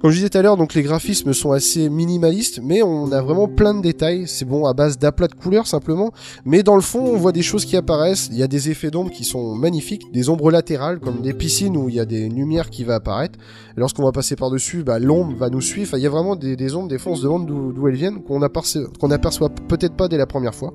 [0.02, 3.22] Comme je disais tout à l'heure, donc les graphismes sont assez minimalistes, mais on a
[3.22, 4.28] vraiment plein de détails.
[4.28, 6.12] C'est bon à base d'aplats de couleurs simplement,
[6.44, 8.28] mais dans le fond, on voit des choses qui apparaissent.
[8.32, 11.78] Il y a des effets d'ombre qui sont magnifiques, des ombres latérales comme des piscines
[11.78, 13.38] où il y a des lumières qui va apparaître.
[13.76, 15.96] Lorsqu'on va passer par dessus, bah, l'ombre va nous suivre.
[15.96, 16.88] Il y a vraiment des, des ombres.
[16.88, 20.18] Des fois, on se demande d'où elles viennent, qu'on aperçoit, qu'on aperçoit peut-être pas dès
[20.18, 20.74] la première fois.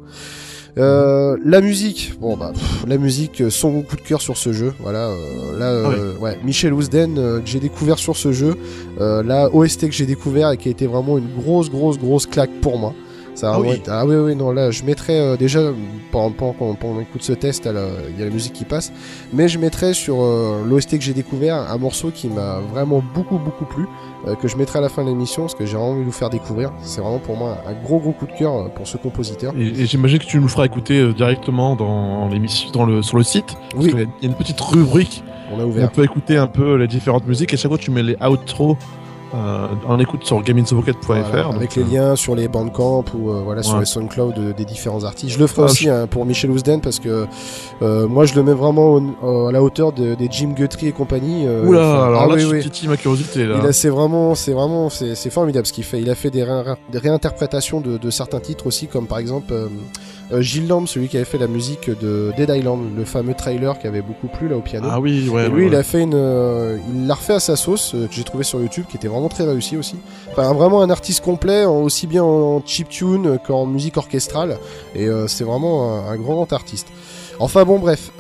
[0.79, 4.53] Euh, la musique, bon bah pff, la musique, euh, son coup de cœur sur ce
[4.53, 5.09] jeu, voilà.
[5.09, 8.57] euh, là, euh, ouais, Michel Ousden que j'ai découvert sur ce jeu,
[9.01, 12.51] la OST que j'ai découvert et qui a été vraiment une grosse, grosse, grosse claque
[12.61, 12.93] pour moi.
[13.37, 13.81] Ça Ah oui.
[13.87, 15.61] ah oui, oui, non, là, je mettrais euh, déjà
[16.11, 18.65] pendant, pendant qu'on pendant qu'on écoute ce test, la- il y a la musique qui
[18.65, 18.93] passe,
[19.33, 23.39] mais je mettrais sur euh, l'OST que j'ai découvert un morceau qui m'a vraiment beaucoup,
[23.39, 23.87] beaucoup plu,
[24.27, 26.07] euh, que je mettrai à la fin de l'émission parce que j'ai vraiment envie de
[26.07, 26.73] vous faire découvrir.
[26.81, 29.53] C'est vraiment pour moi un gros, gros coup de cœur euh, pour ce compositeur.
[29.59, 33.03] Et, et j'imagine que tu nous le feras écouter euh, directement dans l'émission, dans le,
[33.03, 33.55] sur le site.
[33.77, 35.23] Oui, il y a une petite rubrique
[35.53, 38.03] on a on peut écouter un peu les différentes musiques et chaque fois tu mets
[38.03, 38.77] les outros
[39.35, 41.07] Euh, en écoute sur gameinsopocket.fr.
[41.07, 43.81] Voilà, avec les euh, liens sur les bandcamp ou euh, voilà sur Ouais.
[43.81, 45.35] les SoundCloud euh, des différents artistes.
[45.35, 47.27] Je le ferai Ah, aussi hein, pour Michel Ousden parce que
[47.83, 50.93] euh, moi je le mets vraiment au- à la hauteur de- des Jim Guthrie et
[50.93, 51.45] compagnie.
[51.49, 52.63] Oula, enfin, alors ah là, oui, oui.
[52.63, 53.57] titilles ma curiosité là.
[53.61, 56.01] Il a, c'est vraiment, c'est vraiment, c'est, c'est formidable ce qu'il fait.
[56.01, 59.53] Il a fait des, ré- des réinterprétations de, de certains titres aussi, comme par exemple
[60.33, 63.79] euh, Gilles Lamb, celui qui avait fait la musique de Dead Island, le fameux trailer
[63.79, 64.89] qui avait beaucoup plu là au piano.
[64.91, 65.45] Ah oui, ouais.
[65.47, 68.07] Et ouais, lui, il a fait une, euh, il l'a refait à sa sauce euh,
[68.07, 69.97] que j'ai trouvé sur YouTube, qui était vraiment très réussi aussi.
[70.33, 74.59] Enfin, vraiment un artiste complet, en- aussi bien en chiptune qu'en musique orchestrale.
[74.95, 76.89] Et euh, c'est vraiment un, un grand artiste.
[77.39, 78.11] Enfin bon, bref.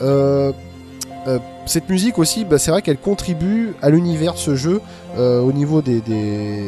[1.66, 4.80] Cette musique aussi, bah, c'est vrai qu'elle contribue à l'univers de ce jeu
[5.18, 6.62] au niveau des, des,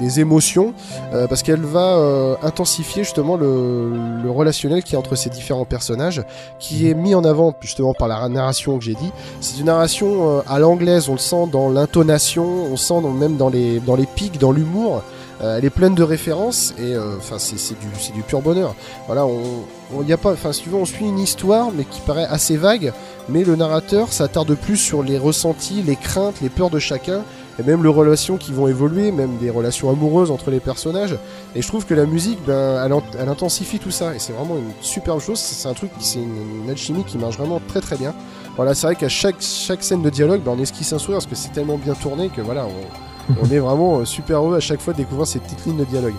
[0.00, 0.74] des émotions,
[1.12, 6.22] euh, parce qu'elle va euh, intensifier justement le, relationnel qui est entre ces différents personnages,
[6.58, 9.12] qui est mis en avant justement par la narration que j'ai dit.
[9.40, 13.36] C'est une narration euh, à l'anglaise, on le sent dans l'intonation, on le sent même
[13.36, 15.02] dans les, dans les pics, dans l'humour.
[15.42, 18.74] Euh, elle est pleine de références et euh, enfin c'est c'est du du pur bonheur.
[19.06, 22.92] Voilà, on a pas enfin si on suit une histoire mais qui paraît assez vague,
[23.28, 27.22] mais le narrateur s'attarde plus sur les ressentis, les craintes, les peurs de chacun
[27.58, 31.16] et même les relations qui vont évoluer, même des relations amoureuses entre les personnages.
[31.54, 34.32] Et je trouve que la musique, ben, elle, int- elle intensifie tout ça et c'est
[34.32, 35.38] vraiment une superbe chose.
[35.38, 38.14] C'est un truc, c'est une, une alchimie qui marche vraiment très très bien.
[38.56, 41.26] Voilà, c'est vrai qu'à chaque chaque scène de dialogue, ben, on esquisse un sourire parce
[41.26, 44.60] que c'est tellement bien tourné que voilà, on, on est vraiment euh, super heureux à
[44.60, 46.14] chaque fois de découvrir ces petites lignes de dialogue.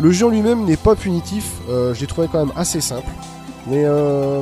[0.00, 3.10] Le jeu en lui-même n'est pas punitif, euh, je l'ai trouvé quand même assez simple.
[3.66, 4.40] Mais euh,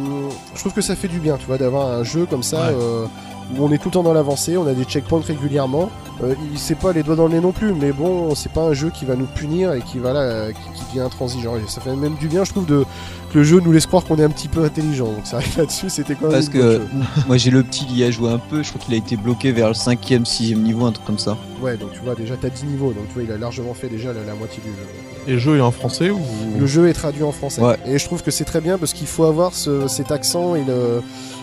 [0.55, 2.74] je trouve que ça fait du bien, tu vois, d'avoir un jeu comme ça Ouais.
[2.80, 3.07] euh,
[3.55, 5.91] où on est tout le temps dans l'avancée, on a des checkpoints régulièrement.
[6.23, 8.63] Euh, il c'est pas les doigts dans le nez non plus, mais bon, c'est pas
[8.63, 11.57] un jeu qui va nous punir et qui va là, qui, qui devient intransigeant.
[11.57, 12.85] Et ça fait même du bien, je trouve, de
[13.33, 15.07] que le jeu nous laisse croire qu'on est un petit peu intelligent.
[15.07, 16.81] Donc c'est vrai que là-dessus, c'était quand même Parce que
[17.27, 19.17] moi j'ai le petit qui y a joué un peu, je crois qu'il a été
[19.17, 21.37] bloqué vers le 5ème, 6ème niveau, un truc comme ça.
[21.61, 23.89] Ouais, donc tu vois, déjà t'as 10 niveaux, donc tu vois, il a largement fait
[23.89, 24.87] déjà la, la moitié du jeu.
[25.29, 26.21] Et le jeu est en français ou
[26.59, 27.61] Le jeu est traduit en français.
[27.61, 27.77] Ouais.
[27.87, 30.65] Et je trouve que c'est très bien parce qu'il faut avoir ce- cet accent et
[30.65, 31.03] le,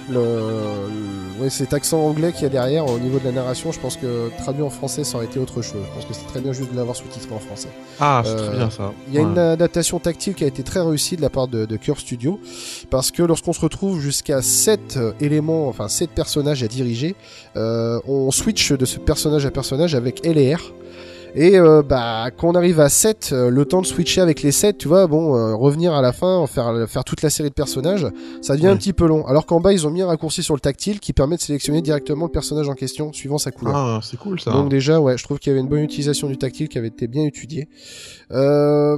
[0.09, 3.71] le, le- ouais, cet accent anglais qu'il y a derrière au niveau de la narration.
[3.71, 5.81] Je pense que traduit en français, ça aurait été autre chose.
[5.89, 7.69] Je pense que c'est très bien juste de l'avoir sous-titré en français.
[7.99, 8.91] Ah, c'est Euh, très bien ça.
[9.07, 9.27] Il y a Ouais.
[9.27, 12.39] une adaptation tactile qui a été très réussie de la part de, de Curve Studio
[12.89, 17.15] parce que lorsqu'on se retrouve jusqu'à 7 éléments, enfin 7 personnages à diriger,
[17.55, 20.37] euh, on switch de ce personnage à personnage avec L
[21.35, 24.51] et euh, bah quand on arrive à 7, euh, le temps de switcher avec les
[24.51, 27.53] 7, tu vois, bon, euh, revenir à la fin, faire, faire toute la série de
[27.53, 28.07] personnages,
[28.41, 28.71] ça devient Ouais.
[28.71, 29.25] un petit peu long.
[29.27, 31.81] Alors qu'en bas, ils ont mis un raccourci sur le tactile qui permet de sélectionner
[31.81, 33.75] directement le personnage en question suivant sa couleur.
[33.75, 34.51] Ah, c'est cool ça.
[34.51, 36.87] Donc déjà, ouais, je trouve qu'il y avait une bonne utilisation du tactile qui avait
[36.87, 37.67] été bien étudiée.
[38.31, 38.97] Euh,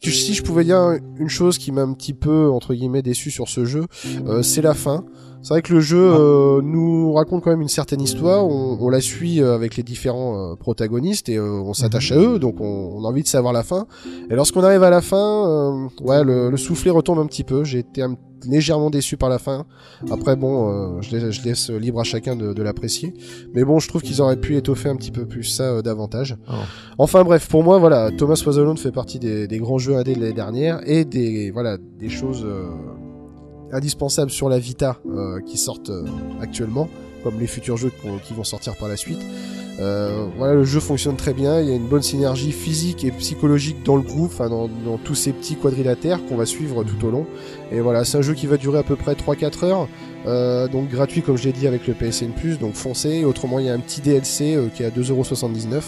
[0.00, 3.48] si je pouvais dire une chose qui m'a un petit peu entre guillemets déçu sur
[3.48, 3.84] ce jeu,
[4.26, 5.04] euh, c'est la fin.
[5.44, 8.46] C'est vrai que le jeu euh, nous raconte quand même une certaine histoire.
[8.46, 12.16] On, on la suit euh, avec les différents euh, protagonistes et euh, on s'attache à
[12.16, 12.64] eux, donc on,
[12.96, 13.86] on a envie de savoir la fin.
[14.30, 17.64] Et lorsqu'on arrive à la fin, euh, ouais, le, le soufflet retombe un petit peu.
[17.64, 18.14] J'ai été un-
[18.44, 19.66] légèrement déçu par la fin.
[20.10, 23.14] Après, bon, euh, je, laisse, je laisse libre à chacun de, de l'apprécier.
[23.54, 26.36] Mais bon, je trouve qu'ils auraient pu étoffer un petit peu plus ça euh, davantage.
[26.48, 26.60] Ah.
[26.98, 30.14] Enfin bref, pour moi, voilà, Thomas Was Alone fait partie des, des grands jeux indés
[30.14, 32.70] de l'année dernière et des voilà des choses euh,
[33.72, 35.00] indispensables sur la Vita
[35.46, 35.90] qui sortent
[36.40, 36.88] actuellement,
[37.24, 37.90] comme les futurs jeux
[38.26, 39.20] qui vont sortir par la suite.
[39.80, 41.60] Euh, voilà, le jeu fonctionne très bien.
[41.60, 44.98] Il y a une bonne synergie physique et psychologique dans le groupe, enfin dans, dans
[44.98, 47.26] tous ces petits quadrilatères qu'on va suivre tout au long.
[47.72, 49.88] Et voilà, c'est un jeu qui va durer à peu près 3-4 heures.
[50.24, 53.24] Euh, donc gratuit comme je l'ai dit avec le PSN Plus, donc foncez.
[53.24, 55.80] Autrement il y a un petit DLC euh, qui est à 2,79€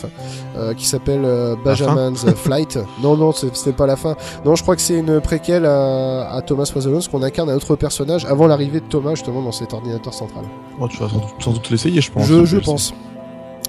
[0.57, 2.79] euh, qui s'appelle euh, Benjamin's Flight.
[3.01, 4.17] Non non c'est pas la fin.
[4.45, 7.55] Non je crois que c'est une préquelle à, à Thomas Was Alone, qu'on incarne un
[7.55, 10.45] autre personnage avant l'arrivée de Thomas justement dans cet ordinateur central.
[10.81, 12.27] Oh, tu vas sans doute, sans doute l'essayer, je pense.
[12.27, 12.93] je pense.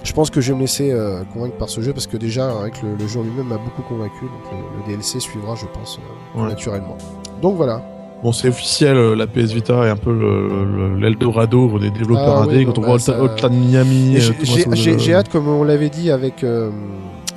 [0.04, 2.52] Je pense que je vais me laisser euh, convaincre par ce jeu parce que déjà
[2.60, 4.26] avec le, le jeu en lui-même m'a beaucoup convaincu.
[4.26, 6.00] Donc le, le DLC suivra je pense
[6.36, 6.48] Ouais.
[6.50, 6.98] naturellement.
[7.42, 7.84] Donc voilà.
[8.26, 12.38] Bon, c'est officiel, euh, la PS Vita est un peu le- le- l'Eldorado des développeurs
[12.40, 12.58] Ah indés.
[12.58, 16.10] oui, Quand on bah, voit ça- Hotline Miami, euh, j'ai- hâte, comme on l'avait dit
[16.10, 16.72] avec euh,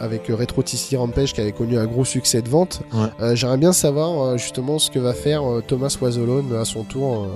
[0.00, 2.80] avec euh, Retro TC Rampage qui avait connu un gros succès de vente.
[2.94, 3.00] Ouais.
[3.20, 6.64] Euh, J'aimerais bien savoir euh, justement ce que va faire euh, Thomas Was Alone à
[6.64, 7.26] son tour euh,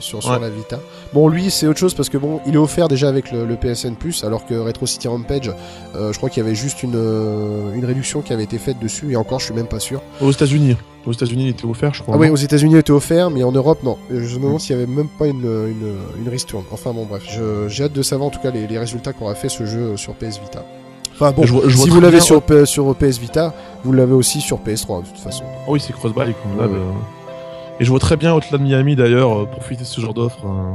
[0.00, 0.40] sur, sur Ouais.
[0.40, 0.78] la Vita.
[1.12, 3.56] Bon, lui c'est autre chose parce que bon, il est offert déjà avec le, le
[3.56, 5.52] PSN Plus, alors que Retro City Rampage,
[5.94, 8.78] euh, je crois qu'il y avait juste une euh, une réduction qui avait été faite
[8.80, 10.00] dessus et encore je suis même pas sûr.
[10.22, 10.76] Aux États-Unis.
[11.06, 12.14] Aux États-Unis, il était offert, je crois.
[12.14, 13.98] Ah oui, aux États-Unis il était offert, mais en Europe non.
[14.10, 16.64] Je me demande s'il y avait même pas une une, une ristourne.
[16.72, 17.22] Enfin bon bref,
[17.68, 20.14] j'ai hâte de savoir en tout cas les, les résultats qu'aura fait ce jeu sur
[20.14, 20.64] PS Vita.
[21.12, 24.14] Enfin bon, Je vois- je vois si vous l'avez sur, sur PS Vita, vous l'avez
[24.14, 25.44] aussi sur PS3 de toute façon.
[25.46, 26.82] Ah oui, c'est cross-buy comme d'hab, Ouais, ouais.
[26.82, 27.78] euh.
[27.80, 30.44] Et je vois très bien Hotline Miami d'ailleurs euh, profiter de ce genre d'offre.
[30.46, 30.72] euh.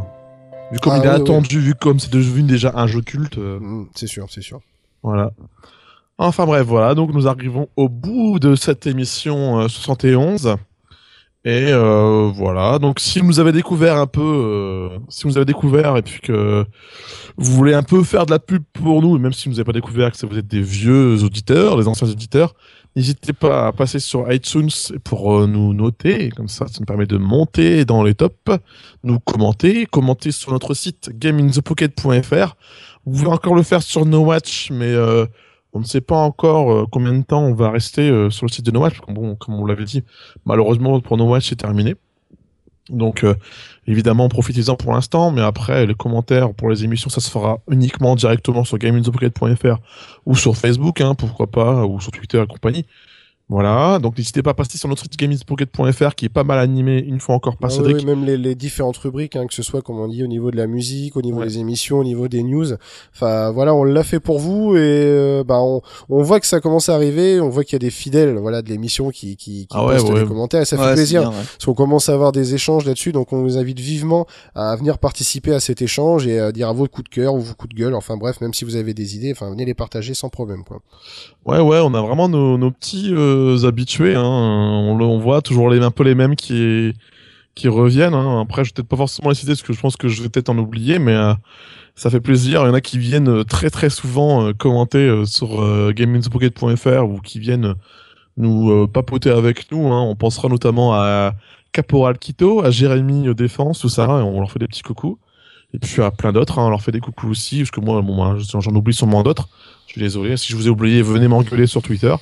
[0.72, 3.60] Vu comme Ah il est attendu, vu comme c'est devenu déjà un jeu culte, euh,
[3.60, 4.60] Mm, c'est sûr, c'est sûr.
[5.04, 5.32] voilà.
[6.22, 10.58] Enfin bref, voilà, donc nous arrivons au bout de cette émission euh, 71.
[11.46, 15.96] Et euh, voilà, donc si vous avez découvert un peu, euh, si vous avez découvert
[15.96, 16.66] et puis que
[17.38, 19.72] vous voulez un peu faire de la pub pour nous, même si vous n'avez pas
[19.72, 22.54] découvert que vous êtes des vieux auditeurs, les anciens auditeurs,
[22.98, 24.70] n'hésitez pas à passer sur iTunes
[25.06, 28.36] pour euh, nous noter, comme ça, ça nous permet de monter dans les tops,
[29.06, 32.56] nous commenter, commenter sur notre site gameinthepocket.fr.
[33.06, 35.26] Vous pouvez encore le faire sur No Watch, mais euh,
[35.74, 38.52] on ne sait pas encore euh, combien de temps on va rester euh, sur le
[38.52, 40.04] site de No Watch, parce que bon, comme on l'avait dit,
[40.46, 41.96] malheureusement pour No Watch c'est terminé.
[42.90, 43.36] Donc euh,
[43.86, 48.16] évidemment profitez-en pour l'instant, mais après les commentaires pour les émissions ça se fera uniquement
[48.16, 49.78] directement sur gameinthepocket.fr
[50.26, 52.86] ou sur Facebook, hein, pourquoi pas, ou sur Twitter et compagnie.
[53.52, 57.00] Voilà, donc n'hésitez pas à passer sur notre site gameinthepocket.fr qui est pas mal animé
[57.00, 57.98] une fois encore par Ah oui, Cédric.
[57.98, 60.52] oui, même les, les différentes rubriques, hein, que ce soit, comme on dit, au niveau
[60.52, 61.48] de la musique, au niveau Ouais.
[61.48, 62.68] des émissions, au niveau des news.
[63.16, 66.60] Enfin, voilà, on l'a fait pour vous et euh, bah, on, on voit que ça
[66.62, 67.40] commence à arriver.
[67.42, 69.94] On voit qu'il y a des fidèles, voilà, de l'émission qui qui, qui Ah ouais,
[69.96, 70.22] postent ouais.
[70.22, 70.62] des commentaires.
[70.62, 71.36] Et ça Ouais, fait plaisir bien, ouais.
[71.38, 73.14] parce qu'on commence à avoir des échanges là-dessus.
[73.14, 76.74] Donc, on vous invite vivement à venir participer à cet échange et à dire à
[76.74, 77.96] vos coups de cœur ou vos coups de gueule.
[77.96, 80.82] Enfin, bref, même si vous avez des idées, enfin, venez les partager sans problème, quoi.
[81.46, 84.16] Ouais, ouais, on a vraiment nos, nos petits euh, habitués.
[84.16, 84.24] Hein.
[84.24, 86.94] On, voit toujours les, un peu les mêmes qui,
[87.56, 88.14] qui reviennent.
[88.14, 88.42] Hein.
[88.42, 90.30] Après, je vais peut-être pas forcément les citer parce que je pense que je vais
[90.30, 91.34] peut-être en oublier, mais euh,
[91.96, 92.62] ça fait plaisir.
[92.64, 95.94] Il y en a qui viennent euh, très très souvent euh, commenter euh, sur euh,
[95.94, 97.74] ou qui viennent euh,
[98.38, 99.92] nous euh, papoter avec nous.
[99.92, 100.02] Hein.
[100.02, 101.36] On pensera notamment à
[101.72, 104.10] Caporal Quito, à Jérémy euh, Défense, tout ça.
[104.10, 105.20] on leur fait des petits coucous.
[105.74, 108.02] Et puis à plein d'autres, on leur fait des coucous aussi, parce que moi,
[108.40, 109.50] j'en oublie sûrement d'autres.
[109.86, 110.36] Je suis désolé.
[110.36, 112.16] Si je vous ai oublié, venez m'engueuler sur Twitter.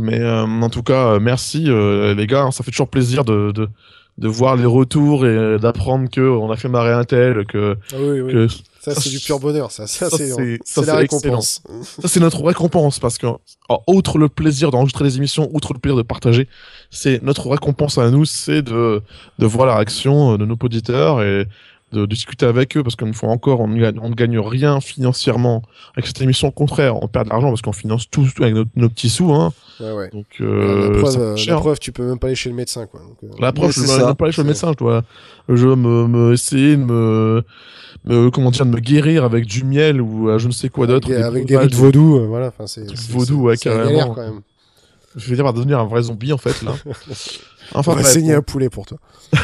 [0.00, 2.48] Mais euh, en tout cas, euh, merci euh, les gars.
[2.50, 3.68] Ça fait toujours plaisir de, de,
[4.18, 7.96] de voir les retours et d'apprendre que on a fait marrer un tel, que, Ah
[7.98, 8.32] oui, oui.
[8.32, 8.48] que
[8.80, 9.70] Ça, c'est du pur bonheur.
[9.70, 11.62] Ça, ça, Ça, c'est, la récompense.
[11.82, 13.26] ça c'est notre récompense parce que
[13.68, 16.48] oh, outre le plaisir d'enregistrer des émissions, outre le plaisir de partager,
[16.90, 19.02] c'est notre récompense à nous, c'est de
[19.38, 21.46] de voir la réaction de nos auditeurs et
[21.92, 24.80] de discuter avec eux parce qu'une fois encore, on ne gagne, on ne gagne rien
[24.80, 25.62] financièrement
[25.94, 26.48] avec cette émission.
[26.48, 29.32] Au contraire, on perd de l'argent parce qu'on finance tout avec nos, nos petits sous.
[29.32, 29.52] Hein.
[29.80, 30.10] Ouais, ouais.
[30.10, 31.54] Donc, la, euh, preuve, ça coûte euh, cher.
[31.54, 33.00] la preuve, tu peux même pas aller chez le médecin, quoi.
[33.00, 34.06] Donc, euh, La preuve, je ça.
[34.06, 35.02] même pas aller chez le médecin, je dois,
[35.48, 37.42] je me, me essayer de me,
[38.04, 40.86] me, comment dire, de me guérir avec du miel ou euh, je ne sais quoi
[40.86, 41.12] d'autre.
[41.12, 42.48] avec des rites vaudou, euh, voilà.
[42.48, 43.84] Enfin, c'est, vaudou, ouais, la carrément.
[43.90, 44.40] galère, quand même.
[45.16, 46.72] Je vais dire, devenir un vrai zombie en fait là.
[47.74, 48.98] On Enfin va saigner un poulet pour toi.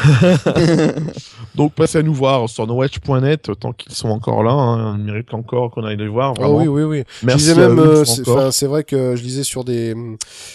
[1.55, 4.51] donc passez à nous voir sur nowatch.net tant qu'ils sont encore là.
[4.51, 6.33] Hein, ils méritent encore qu'on aille les voir.
[6.39, 7.03] Ah oui, oui, oui.
[7.23, 8.03] Merci euh,
[8.51, 9.95] c'est, vrai que je lisais sur des,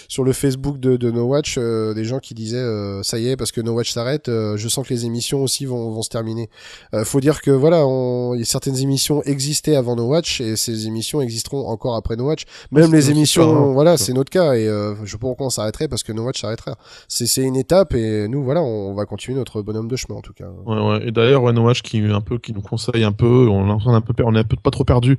[0.07, 3.27] sur le Facebook de, de No Watch, euh, des gens qui disaient, euh, ça y
[3.27, 6.01] est, parce que No Watch s'arrête, euh, je sens que les émissions aussi vont, vont
[6.01, 6.49] se terminer.
[6.93, 10.41] Euh, faut dire que voilà, on, il y a certaines émissions existaient avant No Watch
[10.41, 12.43] et ces émissions existeront encore après No Watch.
[12.71, 15.51] Même les émissions, grave, voilà, c'est notre cas et euh, je sais pas pourquoi on
[15.51, 16.73] s'arrêterait parce que No Watch s'arrêterait.
[17.07, 20.21] C'est, c'est une étape et nous, voilà, on va continuer notre bonhomme de chemin en
[20.21, 20.45] tout cas.
[20.65, 21.07] Ouais, ouais.
[21.07, 24.13] Et d'ailleurs, Watch qui un peu, qui nous conseille un peu, on est un peu,
[24.13, 25.17] per- on est un peu pas trop perdu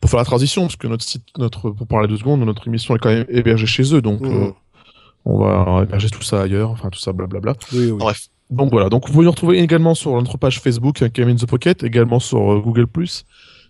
[0.00, 2.94] pour faire la transition parce que notre site, notre, pour parler deux secondes, notre émission
[2.96, 4.32] est quand même hébergée chez eux, donc Mhm.
[4.42, 4.50] euh,
[5.24, 7.54] on va héberger tout ça ailleurs, enfin tout ça, blablabla.
[7.72, 7.98] Oui, oui.
[7.98, 8.28] Bref.
[8.50, 11.46] Donc voilà, donc vous pouvez nous retrouver également sur notre page Facebook, Game in the
[11.46, 12.86] Pocket, également sur euh, Google+,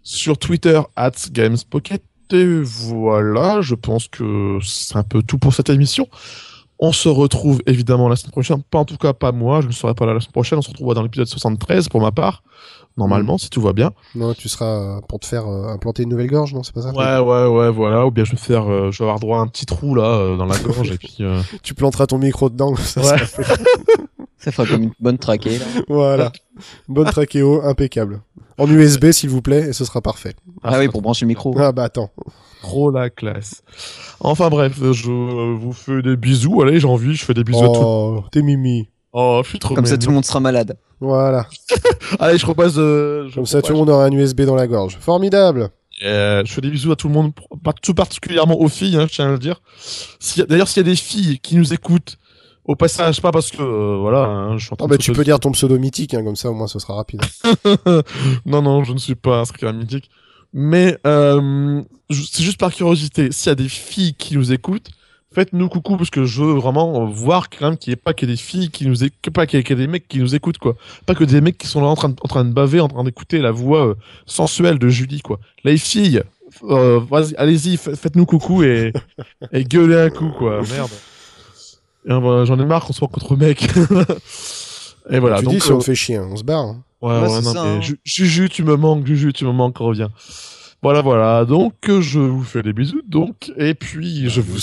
[0.02, 5.52] sur Twitter, at Games Pocket, et voilà, je pense que c'est un peu tout pour
[5.54, 6.08] cette émission.
[6.84, 9.72] On se retrouve évidemment la semaine prochaine, pas en tout cas pas moi, je ne
[9.72, 12.42] serai pas là la semaine prochaine, on se retrouvera dans l'épisode 73 pour ma part,
[12.96, 13.92] normalement, si tout va bien.
[14.14, 16.82] Non, tu seras euh, pour te faire euh, implanter une nouvelle gorge, non, c'est pas
[16.82, 16.90] ça?
[16.92, 19.40] Ouais, ouais, ouais, voilà, ou bien je vais faire, euh, je vais avoir droit à
[19.42, 21.16] un petit trou là, euh, dans la gorge, et puis...
[21.20, 23.06] euh, Tu planteras ton micro dedans, ça Ouais.
[23.06, 23.42] sera fait.
[24.38, 25.64] Ça fera comme une bonne traquée, là.
[25.88, 26.32] Voilà.
[26.88, 28.22] Bonne trachéo, impeccable.
[28.58, 30.34] En USB, s'il vous plaît, et ce sera parfait.
[30.64, 31.54] Ah, oui, pour brancher le micro.
[31.56, 32.10] Ah bah attends.
[32.60, 33.62] Trop la classe.
[34.18, 35.10] Enfin bref, je
[35.54, 36.60] vous fais des bisous.
[36.60, 37.80] Allez, j'ai envie, je fais des bisous à tout.
[37.84, 38.88] Oh, t'es mimi.
[39.12, 40.76] Oh, je suis trop Comme ça, tout le monde sera malade.
[41.00, 41.46] Voilà.
[42.18, 42.74] Allez, je repasse.
[42.78, 44.96] euh, je Comme ça, tout le monde aura un USB dans la gorge.
[45.00, 45.70] Formidable.
[46.04, 47.32] Euh, je fais des bisous à tout le monde,
[47.62, 49.60] pas tout particulièrement aux filles, hein, je tiens à le dire.
[50.48, 52.16] D'ailleurs, s'il y a des filles qui nous écoutent,
[52.64, 54.98] au passage, pas parce que euh, voilà, hein, je suis en train Ah de bah
[54.98, 57.20] tu peux dire ton pseudo mythique, hein, comme ça au moins ce sera rapide.
[58.46, 60.10] non, non, je ne suis pas inscrit à mythique.
[60.52, 63.32] Mais euh, c'est juste par curiosité.
[63.32, 64.90] S'il y a des filles qui nous écoutent,
[65.34, 68.26] faites-nous coucou parce que je veux vraiment voir quand même qu'il n'y ait pas que
[68.26, 70.58] des filles qui nous écoutent, pas qu'il y ait que des mecs qui nous écoutent
[70.58, 70.76] quoi.
[71.06, 72.88] Pas que des mecs qui sont là en train de, en train de baver, en
[72.88, 73.94] train d'écouter la voix euh,
[74.26, 75.38] sensuelle de Julie quoi.
[75.64, 76.22] Les filles,
[76.64, 77.00] euh,
[77.38, 78.92] allez-y, fa- faites-nous coucou et,
[79.52, 80.60] et gueulez un coup quoi.
[80.70, 80.90] Merde.
[82.10, 83.62] Euh, J'en ai marre qu'on soit contre mecs.
[85.10, 85.38] et voilà.
[85.38, 86.64] tu donc, dis si on te fait chier, on se barre.
[86.64, 86.82] hein.
[87.00, 87.80] Ouais, Ouais, non, ça, mais hein.
[87.80, 90.10] Ju- Juju, tu me manques, Juju, tu me manques, reviens.
[90.82, 91.44] Voilà, voilà.
[91.44, 93.02] Donc, je vous fais des bisous.
[93.06, 94.58] Donc, et puis, je vous vous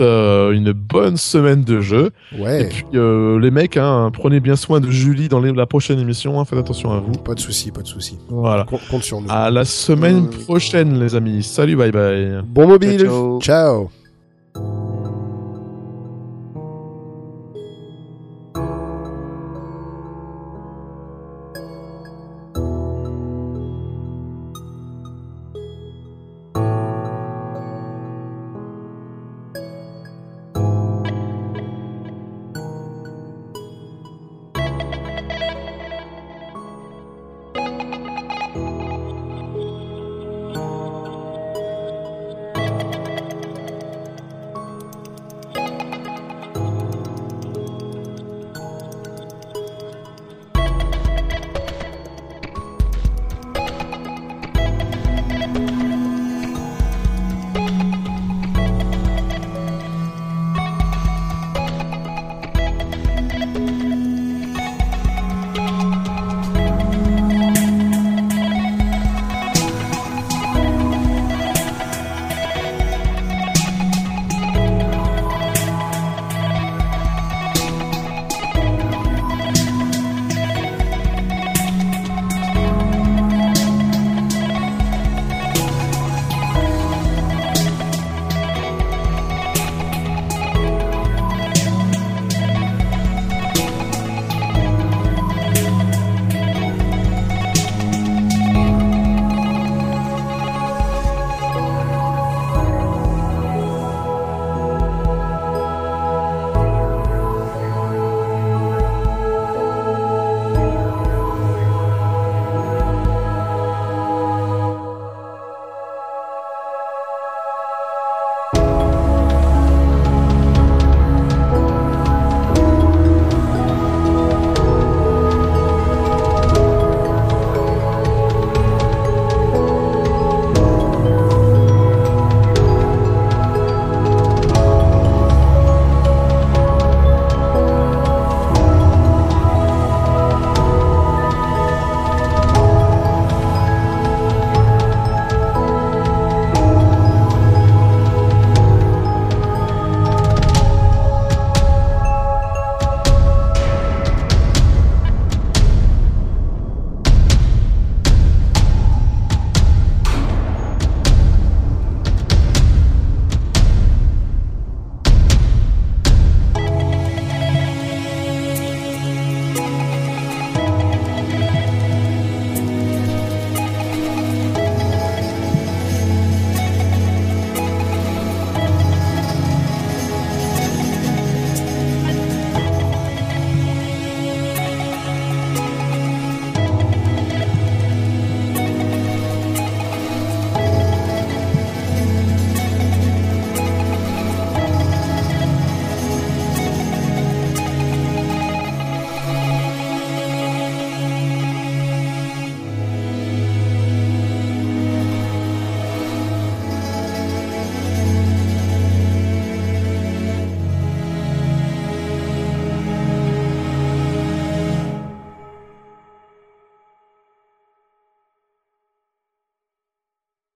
[0.00, 2.10] euh, une bonne semaine de jeu.
[2.36, 5.66] Et Ouais, puis, euh, les mecs, hein, prenez bien soin de Julie dans les- la
[5.66, 6.40] prochaine émission.
[6.40, 7.12] hein, faites attention à vous.
[7.12, 8.18] pas de souci, pas de souci.
[8.28, 8.64] Voilà.
[8.64, 9.26] Compte, compte sur nous.
[9.30, 11.42] À la semaine Euh, prochaine, les amis.
[11.42, 12.40] Salut, bye bye.
[12.46, 12.98] Bon mobile.
[13.00, 13.80] Ciao, ciao.
[13.88, 13.99] ciao.